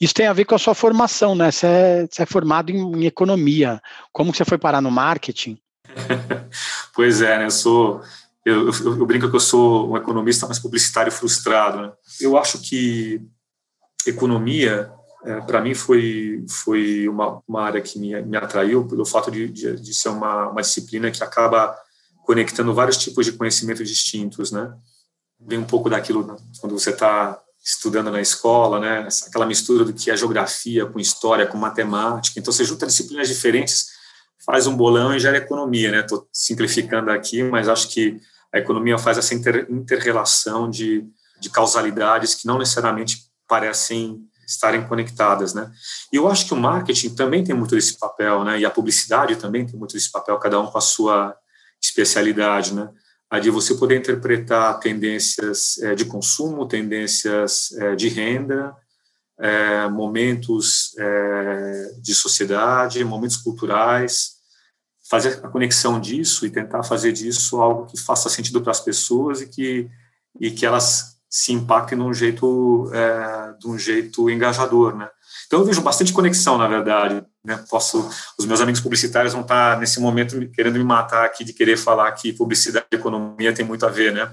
Isso 0.00 0.14
tem 0.14 0.26
a 0.26 0.32
ver 0.32 0.44
com 0.44 0.54
a 0.54 0.58
sua 0.58 0.74
formação, 0.74 1.34
né? 1.34 1.50
Você 1.50 1.66
é, 1.66 2.06
você 2.10 2.22
é 2.22 2.26
formado 2.26 2.70
em, 2.70 2.78
em 2.78 3.06
economia. 3.06 3.80
Como 4.12 4.32
que 4.32 4.38
você 4.38 4.44
foi 4.44 4.58
parar 4.58 4.80
no 4.80 4.90
marketing? 4.90 5.58
pois 6.94 7.20
é, 7.20 7.38
né? 7.38 7.46
Eu 7.46 7.50
sou. 7.50 8.02
Eu, 8.44 8.68
eu, 8.68 8.98
eu, 8.98 9.06
brinco 9.06 9.30
que 9.30 9.36
eu 9.36 9.40
sou 9.40 9.92
um 9.92 9.96
economista, 9.96 10.48
mas 10.48 10.58
publicitário 10.58 11.12
frustrado. 11.12 11.82
Né? 11.82 11.92
Eu 12.20 12.36
acho 12.36 12.58
que 12.58 13.20
economia, 14.04 14.90
é, 15.24 15.40
para 15.42 15.60
mim, 15.60 15.74
foi, 15.74 16.44
foi 16.48 17.08
uma, 17.08 17.40
uma 17.46 17.62
área 17.62 17.80
que 17.80 18.00
me, 18.00 18.20
me 18.22 18.36
atraiu 18.36 18.84
pelo 18.84 19.06
fato 19.06 19.30
de, 19.30 19.48
de, 19.48 19.80
de 19.80 19.94
ser 19.94 20.08
uma, 20.08 20.48
uma 20.48 20.60
disciplina 20.60 21.08
que 21.10 21.22
acaba 21.22 21.76
conectando 22.24 22.74
vários 22.74 22.96
tipos 22.96 23.26
de 23.26 23.32
conhecimento 23.32 23.84
distintos, 23.84 24.50
né? 24.50 24.72
Vem 25.40 25.58
um 25.58 25.64
pouco 25.64 25.90
daquilo 25.90 26.24
né? 26.26 26.36
quando 26.60 26.78
você 26.78 26.90
está 26.90 27.40
estudando 27.64 28.10
na 28.10 28.20
escola, 28.20 28.80
né? 28.80 29.08
Aquela 29.26 29.46
mistura 29.46 29.84
do 29.84 29.92
que 29.92 30.10
é 30.10 30.16
geografia 30.16 30.86
com 30.86 30.98
história, 30.98 31.46
com 31.46 31.56
matemática. 31.56 32.38
Então, 32.38 32.52
você 32.52 32.64
junta 32.64 32.86
disciplinas 32.86 33.28
diferentes 33.28 33.86
faz 34.44 34.66
um 34.66 34.76
bolão 34.76 35.14
e 35.14 35.20
gera 35.20 35.36
economia, 35.36 35.90
né? 35.90 36.00
Estou 36.00 36.28
simplificando 36.32 37.10
aqui, 37.10 37.42
mas 37.42 37.68
acho 37.68 37.88
que 37.88 38.20
a 38.52 38.58
economia 38.58 38.98
faz 38.98 39.16
essa 39.18 39.34
inter, 39.34 39.66
interrelação 39.70 40.68
de, 40.68 41.06
de 41.40 41.48
causalidades 41.48 42.34
que 42.34 42.46
não 42.46 42.58
necessariamente 42.58 43.24
parecem 43.48 44.20
estarem 44.46 44.86
conectadas, 44.86 45.54
né? 45.54 45.70
E 46.12 46.16
eu 46.16 46.28
acho 46.28 46.46
que 46.46 46.54
o 46.54 46.56
marketing 46.56 47.14
também 47.14 47.44
tem 47.44 47.54
muito 47.54 47.74
desse 47.74 47.98
papel, 47.98 48.44
né? 48.44 48.58
E 48.58 48.64
a 48.64 48.70
publicidade 48.70 49.36
também 49.36 49.64
tem 49.64 49.78
muito 49.78 49.94
desse 49.94 50.10
papel, 50.10 50.38
cada 50.38 50.60
um 50.60 50.66
com 50.66 50.78
a 50.78 50.80
sua 50.80 51.36
especialidade, 51.82 52.74
né? 52.74 52.88
A 53.30 53.38
de 53.38 53.50
você 53.50 53.74
poder 53.74 53.96
interpretar 53.96 54.78
tendências 54.78 55.78
é, 55.78 55.94
de 55.94 56.04
consumo, 56.04 56.68
tendências 56.68 57.72
é, 57.72 57.96
de 57.96 58.08
renda, 58.08 58.74
é, 59.40 59.88
momentos 59.88 60.94
é, 60.98 61.94
de 62.00 62.14
sociedade, 62.14 63.02
momentos 63.04 63.38
culturais, 63.38 64.32
fazer 65.08 65.40
a 65.42 65.48
conexão 65.48 65.98
disso 65.98 66.46
e 66.46 66.50
tentar 66.50 66.82
fazer 66.82 67.12
disso 67.12 67.60
algo 67.60 67.86
que 67.86 67.98
faça 67.98 68.28
sentido 68.28 68.60
para 68.60 68.70
as 68.70 68.80
pessoas 68.80 69.40
e 69.40 69.48
que 69.48 69.90
e 70.40 70.50
que 70.50 70.64
elas 70.64 71.18
se 71.28 71.52
impactem 71.52 71.98
jeito 72.12 72.90
é, 72.92 73.54
de 73.58 73.68
um 73.68 73.78
jeito 73.78 74.30
engajador, 74.30 74.96
né? 74.96 75.08
Então 75.46 75.60
eu 75.60 75.64
vejo 75.64 75.82
bastante 75.82 76.12
conexão, 76.12 76.58
na 76.58 76.68
verdade. 76.68 77.24
Né? 77.44 77.62
Posso, 77.68 78.08
os 78.38 78.46
meus 78.46 78.60
amigos 78.60 78.80
publicitários 78.80 79.32
vão 79.32 79.42
estar 79.42 79.78
nesse 79.78 80.00
momento 80.00 80.48
querendo 80.50 80.78
me 80.78 80.84
matar 80.84 81.24
aqui 81.24 81.44
de 81.44 81.52
querer 81.52 81.76
falar 81.76 82.10
que 82.12 82.32
publicidade 82.32 82.86
e 82.92 82.94
economia 82.94 83.52
tem 83.52 83.64
muito 83.64 83.84
a 83.84 83.88
ver, 83.88 84.12
né? 84.12 84.32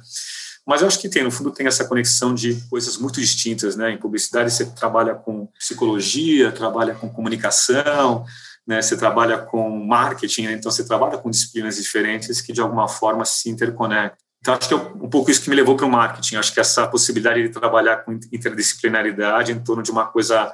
Mas 0.65 0.81
eu 0.81 0.87
acho 0.87 0.99
que 0.99 1.09
tem, 1.09 1.23
no 1.23 1.31
fundo, 1.31 1.49
tem 1.49 1.65
essa 1.65 1.85
conexão 1.85 2.35
de 2.35 2.61
coisas 2.69 2.97
muito 2.97 3.19
distintas, 3.19 3.75
né? 3.75 3.91
Em 3.91 3.97
publicidade 3.97 4.51
você 4.51 4.67
trabalha 4.67 5.15
com 5.15 5.47
psicologia, 5.57 6.51
trabalha 6.51 6.93
com 6.93 7.09
comunicação, 7.09 8.23
né? 8.67 8.79
Você 8.79 8.95
trabalha 8.95 9.39
com 9.39 9.67
marketing, 9.83 10.43
né? 10.43 10.53
então 10.53 10.71
você 10.71 10.85
trabalha 10.85 11.17
com 11.17 11.31
disciplinas 11.31 11.77
diferentes 11.77 12.39
que 12.39 12.53
de 12.53 12.61
alguma 12.61 12.87
forma 12.87 13.25
se 13.25 13.49
interconectam. 13.49 14.19
Então 14.39 14.53
acho 14.53 14.67
que 14.67 14.73
é 14.75 14.77
um 14.77 15.09
pouco 15.09 15.31
isso 15.31 15.41
que 15.41 15.49
me 15.49 15.55
levou 15.55 15.75
para 15.75 15.87
o 15.87 15.89
marketing. 15.89 16.35
Acho 16.35 16.53
que 16.53 16.59
essa 16.59 16.87
possibilidade 16.87 17.41
de 17.41 17.49
trabalhar 17.49 17.97
com 18.03 18.13
interdisciplinaridade 18.31 19.51
em 19.51 19.59
torno 19.59 19.81
de 19.81 19.89
uma 19.89 20.05
coisa 20.05 20.53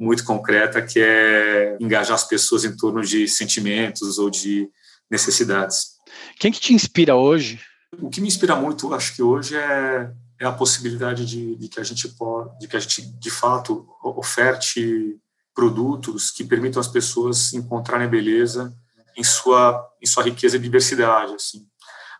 muito 0.00 0.24
concreta 0.24 0.82
que 0.82 0.98
é 0.98 1.76
engajar 1.78 2.14
as 2.14 2.26
pessoas 2.26 2.64
em 2.64 2.74
torno 2.76 3.02
de 3.02 3.28
sentimentos 3.28 4.18
ou 4.18 4.30
de 4.30 4.68
necessidades. 5.08 5.98
Quem 6.38 6.50
que 6.50 6.58
te 6.58 6.72
inspira 6.74 7.14
hoje 7.14 7.60
o 7.98 8.08
que 8.08 8.20
me 8.20 8.28
inspira 8.28 8.54
muito, 8.54 8.94
acho 8.94 9.14
que 9.14 9.22
hoje 9.22 9.56
é, 9.56 10.12
é 10.38 10.46
a 10.46 10.52
possibilidade 10.52 11.26
de, 11.26 11.56
de, 11.56 11.68
que 11.68 11.80
a 11.80 11.84
gente 11.84 12.08
pode, 12.08 12.58
de 12.58 12.68
que 12.68 12.76
a 12.76 12.80
gente 12.80 13.02
de 13.02 13.30
fato 13.30 13.86
oferte 14.02 15.18
produtos 15.54 16.30
que 16.30 16.44
permitam 16.44 16.80
às 16.80 16.86
pessoas 16.86 17.52
encontrarem 17.52 18.08
beleza 18.08 18.72
em 19.16 19.24
sua 19.24 19.88
em 20.00 20.06
sua 20.06 20.22
riqueza 20.22 20.56
e 20.56 20.60
diversidade, 20.60 21.34
assim. 21.34 21.66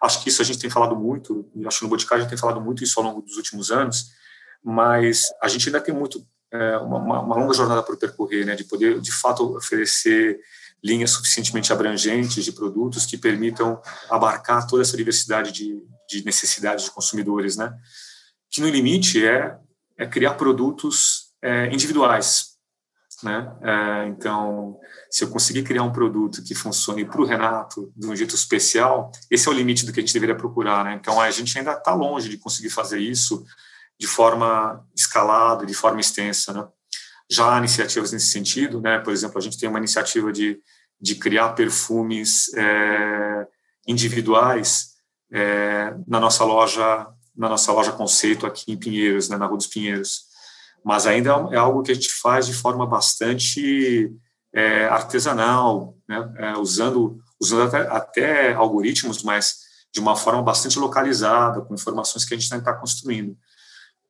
Acho 0.02 0.22
que 0.22 0.28
isso 0.28 0.42
a 0.42 0.44
gente 0.44 0.58
tem 0.58 0.70
falado 0.70 0.96
muito, 0.96 1.48
acho 1.66 1.78
que 1.78 1.84
no 1.84 1.90
Boticário 1.90 2.22
a 2.22 2.24
gente 2.24 2.30
tem 2.30 2.38
falado 2.38 2.60
muito 2.60 2.82
isso 2.82 2.98
ao 2.98 3.06
longo 3.06 3.22
dos 3.22 3.36
últimos 3.36 3.70
anos, 3.70 4.06
mas 4.62 5.26
a 5.42 5.48
gente 5.48 5.68
ainda 5.68 5.80
tem 5.80 5.94
muito 5.94 6.26
é, 6.52 6.76
uma, 6.78 7.20
uma 7.20 7.36
longa 7.36 7.54
jornada 7.54 7.82
para 7.82 7.96
percorrer, 7.96 8.44
né, 8.44 8.56
de 8.56 8.64
poder 8.64 9.00
de 9.00 9.12
fato 9.12 9.56
oferecer 9.56 10.40
linhas 10.82 11.10
suficientemente 11.10 11.72
abrangentes 11.72 12.44
de 12.44 12.52
produtos 12.52 13.06
que 13.06 13.18
permitam 13.18 13.80
abarcar 14.08 14.66
toda 14.66 14.82
essa 14.82 14.96
diversidade 14.96 15.52
de, 15.52 15.82
de 16.08 16.24
necessidades 16.24 16.84
de 16.84 16.90
consumidores, 16.90 17.56
né? 17.56 17.72
Que 18.50 18.60
no 18.60 18.68
limite 18.68 19.24
é, 19.24 19.56
é 19.98 20.06
criar 20.06 20.34
produtos 20.34 21.32
é, 21.42 21.66
individuais, 21.66 22.56
né? 23.22 23.52
É, 23.62 24.06
então, 24.08 24.78
se 25.10 25.22
eu 25.22 25.28
conseguir 25.28 25.62
criar 25.62 25.82
um 25.82 25.92
produto 25.92 26.42
que 26.42 26.54
funcione 26.54 27.04
para 27.04 27.20
o 27.20 27.26
Renato 27.26 27.92
de 27.94 28.06
um 28.06 28.16
jeito 28.16 28.34
especial, 28.34 29.12
esse 29.30 29.46
é 29.46 29.50
o 29.50 29.54
limite 29.54 29.84
do 29.84 29.92
que 29.92 30.00
a 30.00 30.02
gente 30.02 30.14
deveria 30.14 30.34
procurar, 30.34 30.84
né? 30.84 30.94
Então, 30.94 31.20
a 31.20 31.30
gente 31.30 31.56
ainda 31.58 31.72
está 31.72 31.92
longe 31.92 32.28
de 32.28 32.38
conseguir 32.38 32.70
fazer 32.70 32.98
isso 32.98 33.44
de 34.00 34.06
forma 34.06 34.82
escalada, 34.96 35.66
de 35.66 35.74
forma 35.74 36.00
extensa, 36.00 36.54
né? 36.54 36.66
já 37.30 37.54
há 37.54 37.58
iniciativas 37.58 38.12
nesse 38.12 38.30
sentido, 38.30 38.80
né? 38.80 38.98
Por 38.98 39.12
exemplo, 39.12 39.38
a 39.38 39.42
gente 39.42 39.58
tem 39.58 39.68
uma 39.68 39.78
iniciativa 39.78 40.32
de, 40.32 40.58
de 40.98 41.14
criar 41.14 41.50
perfumes 41.50 42.52
é, 42.54 43.46
individuais 43.86 44.94
é, 45.30 45.94
na 46.08 46.18
nossa 46.18 46.44
loja, 46.44 47.06
na 47.36 47.48
nossa 47.48 47.70
loja 47.72 47.92
conceito 47.92 48.46
aqui 48.46 48.72
em 48.72 48.76
Pinheiros, 48.76 49.28
né, 49.28 49.36
na 49.36 49.46
Rua 49.46 49.58
dos 49.58 49.66
Pinheiros. 49.66 50.22
Mas 50.84 51.06
ainda 51.06 51.30
é 51.52 51.56
algo 51.56 51.82
que 51.82 51.92
a 51.92 51.94
gente 51.94 52.10
faz 52.10 52.46
de 52.46 52.54
forma 52.54 52.86
bastante 52.86 54.10
é, 54.52 54.86
artesanal, 54.86 55.94
né? 56.08 56.32
É, 56.38 56.52
usando 56.58 57.20
usando 57.40 57.62
até, 57.62 57.78
até 57.88 58.52
algoritmos, 58.54 59.22
mas 59.22 59.58
de 59.92 60.00
uma 60.00 60.14
forma 60.14 60.42
bastante 60.42 60.78
localizada, 60.78 61.62
com 61.62 61.74
informações 61.74 62.24
que 62.24 62.34
a 62.34 62.36
gente 62.36 62.52
está 62.52 62.72
construindo. 62.74 63.36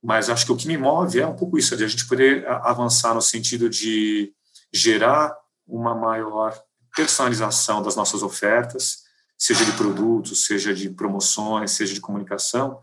Mas 0.03 0.31
acho 0.31 0.47
que 0.47 0.53
o 0.53 0.57
que 0.57 0.67
me 0.67 0.79
move 0.79 1.21
é 1.21 1.27
um 1.27 1.37
pouco 1.37 1.59
isso, 1.59 1.77
de 1.77 1.85
a 1.85 1.89
gente 1.89 2.07
poder 2.07 2.47
avançar 2.49 3.15
no 3.15 3.21
sentido 3.21 3.69
de 3.69 4.33
gerar 4.73 5.37
uma 5.67 5.95
maior 5.95 6.59
personalização 6.95 7.83
das 7.83 7.97
nossas 7.97 8.23
ofertas, 8.23 9.05
seja 9.39 9.65
de 9.65 9.73
produtos, 9.73 10.47
seja 10.47 10.75
de 10.75 10.91
promoções, 10.91 11.71
seja 11.73 11.95
de 11.95 12.01
comunicação, 12.01 12.81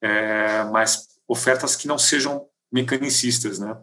é, 0.00 0.64
mas 0.64 1.08
ofertas 1.28 1.76
que 1.76 1.88
não 1.88 1.98
sejam 1.98 2.46
mecanicistas, 2.72 3.58
né? 3.58 3.76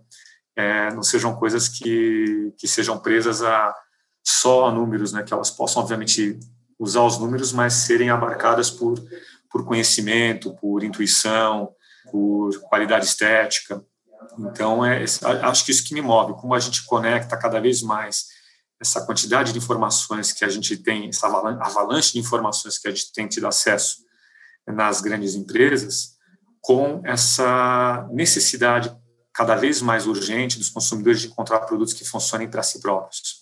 É, 0.56 0.92
não 0.94 1.04
sejam 1.04 1.36
coisas 1.36 1.68
que, 1.68 2.52
que 2.58 2.68
sejam 2.68 2.98
presas 2.98 3.44
a 3.44 3.76
só 4.26 4.68
a 4.68 4.72
números, 4.72 5.14
né? 5.14 5.24
Que 5.24 5.34
elas 5.34 5.52
possam, 5.52 5.82
obviamente, 5.82 6.40
usar 6.80 7.04
os 7.04 7.18
números, 7.18 7.54
mas 7.54 7.74
serem 7.74 8.10
abarcadas 8.10 8.70
por, 8.70 9.00
por 9.52 9.66
conhecimento, 9.66 10.56
por 10.56 10.84
intuição, 10.84 11.70
por 12.12 12.58
qualidade 12.62 13.06
estética. 13.06 13.84
Então, 14.40 14.86
é, 14.86 15.04
acho 15.04 15.66
que 15.66 15.72
isso 15.72 15.84
que 15.84 15.94
me 15.94 16.02
move, 16.02 16.34
como 16.34 16.54
a 16.54 16.60
gente 16.60 16.86
conecta 16.86 17.38
cada 17.38 17.60
vez 17.60 17.82
mais 17.82 18.26
essa 18.80 19.06
quantidade 19.06 19.52
de 19.52 19.58
informações 19.58 20.32
que 20.32 20.46
a 20.46 20.50
gente 20.50 20.78
tem, 20.78 21.10
essa 21.10 21.28
avalanche 21.28 22.14
de 22.14 22.20
informações 22.20 22.78
que 22.78 22.88
a 22.88 22.92
gente 22.92 23.12
tem 23.12 23.28
tido 23.28 23.48
acesso 23.48 24.06
nas 24.68 25.02
grandes 25.02 25.34
empresas, 25.34 26.18
com 26.62 27.02
essa 27.06 28.08
necessidade 28.12 28.96
cada 29.34 29.56
vez 29.56 29.82
mais 29.82 30.08
urgente 30.08 30.58
dos 30.58 30.70
consumidores 30.70 31.22
de 31.22 31.28
encontrar 31.28 31.60
produtos 31.62 31.94
que 31.94 32.04
funcionem 32.04 32.50
para 32.50 32.64
si 32.64 32.82
próprios. 32.82 33.40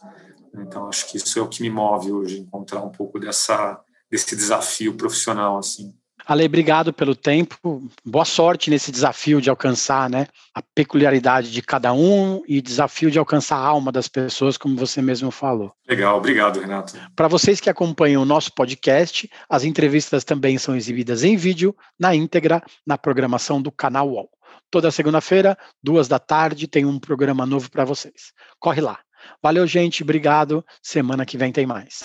Então, 0.54 0.88
acho 0.88 1.08
que 1.08 1.18
isso 1.18 1.38
é 1.40 1.42
o 1.42 1.48
que 1.48 1.62
me 1.62 1.70
move 1.70 2.12
hoje, 2.12 2.40
encontrar 2.40 2.82
um 2.82 2.92
pouco 2.92 3.20
dessa, 3.20 3.80
desse 4.10 4.36
desafio 4.36 4.96
profissional, 4.96 5.58
assim. 5.58 5.96
Ale, 6.28 6.46
obrigado 6.46 6.92
pelo 6.92 7.16
tempo. 7.16 7.84
Boa 8.04 8.26
sorte 8.26 8.72
nesse 8.72 8.92
desafio 8.92 9.40
de 9.40 9.50
alcançar 9.50 10.10
né, 10.10 10.28
a 10.54 10.62
peculiaridade 10.62 11.52
de 11.52 11.62
cada 11.62 11.94
um 11.94 12.42
e 12.48 12.62
desafio 12.62 13.12
de 13.12 13.20
alcançar 13.20 13.58
a 13.58 13.66
alma 13.66 13.92
das 13.92 14.08
pessoas, 14.08 14.58
como 14.58 14.76
você 14.76 15.02
mesmo 15.02 15.30
falou. 15.30 15.72
Legal, 15.88 16.18
obrigado, 16.18 16.60
Renato. 16.60 16.96
Para 17.16 17.28
vocês 17.28 17.62
que 17.62 17.70
acompanham 17.70 18.24
o 18.24 18.26
nosso 18.26 18.52
podcast, 18.54 19.30
as 19.48 19.64
entrevistas 19.64 20.24
também 20.24 20.58
são 20.58 20.76
exibidas 20.76 21.24
em 21.24 21.36
vídeo, 21.36 21.76
na 22.00 22.16
íntegra, 22.16 22.64
na 22.86 22.98
programação 22.98 23.62
do 23.62 23.72
canal 23.72 24.10
UOL. 24.10 24.30
Toda 24.72 24.90
segunda-feira, 24.90 25.56
duas 25.82 26.08
da 26.08 26.18
tarde, 26.18 26.68
tem 26.68 26.86
um 26.86 27.00
programa 27.00 27.46
novo 27.46 27.70
para 27.70 27.86
vocês. 27.86 28.34
Corre 28.60 28.82
lá. 28.82 29.00
Valeu, 29.42 29.66
gente. 29.68 30.04
Obrigado. 30.04 30.66
Semana 30.82 31.26
que 31.26 31.38
vem 31.38 31.52
tem 31.52 31.66
mais. 31.66 32.04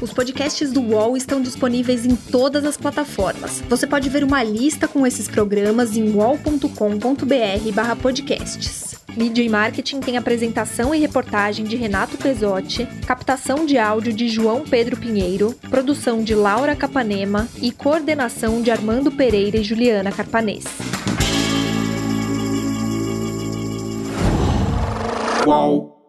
Os 0.00 0.12
podcasts 0.14 0.72
do 0.72 0.80
UOL 0.80 1.14
estão 1.14 1.42
disponíveis 1.42 2.06
em 2.06 2.16
todas 2.16 2.64
as 2.64 2.78
plataformas. 2.78 3.62
Você 3.68 3.86
pode 3.86 4.08
ver 4.08 4.24
uma 4.24 4.42
lista 4.42 4.88
com 4.88 5.06
esses 5.06 5.28
programas 5.28 5.94
em 5.94 6.10
wall.com.br/podcasts. 6.10 8.98
Mídia 9.14 9.42
e 9.42 9.48
Marketing 9.48 10.00
tem 10.00 10.16
apresentação 10.16 10.94
e 10.94 10.98
reportagem 10.98 11.66
de 11.66 11.76
Renato 11.76 12.16
Pesotti, 12.16 12.86
captação 13.06 13.66
de 13.66 13.76
áudio 13.76 14.12
de 14.12 14.28
João 14.28 14.62
Pedro 14.62 14.96
Pinheiro, 14.96 15.54
produção 15.68 16.22
de 16.22 16.34
Laura 16.34 16.74
Capanema 16.74 17.46
e 17.60 17.70
coordenação 17.70 18.62
de 18.62 18.70
Armando 18.70 19.10
Pereira 19.10 19.58
e 19.58 19.64
Juliana 19.64 20.12
Carpanês. 20.12 20.64
Uau. 25.46 25.99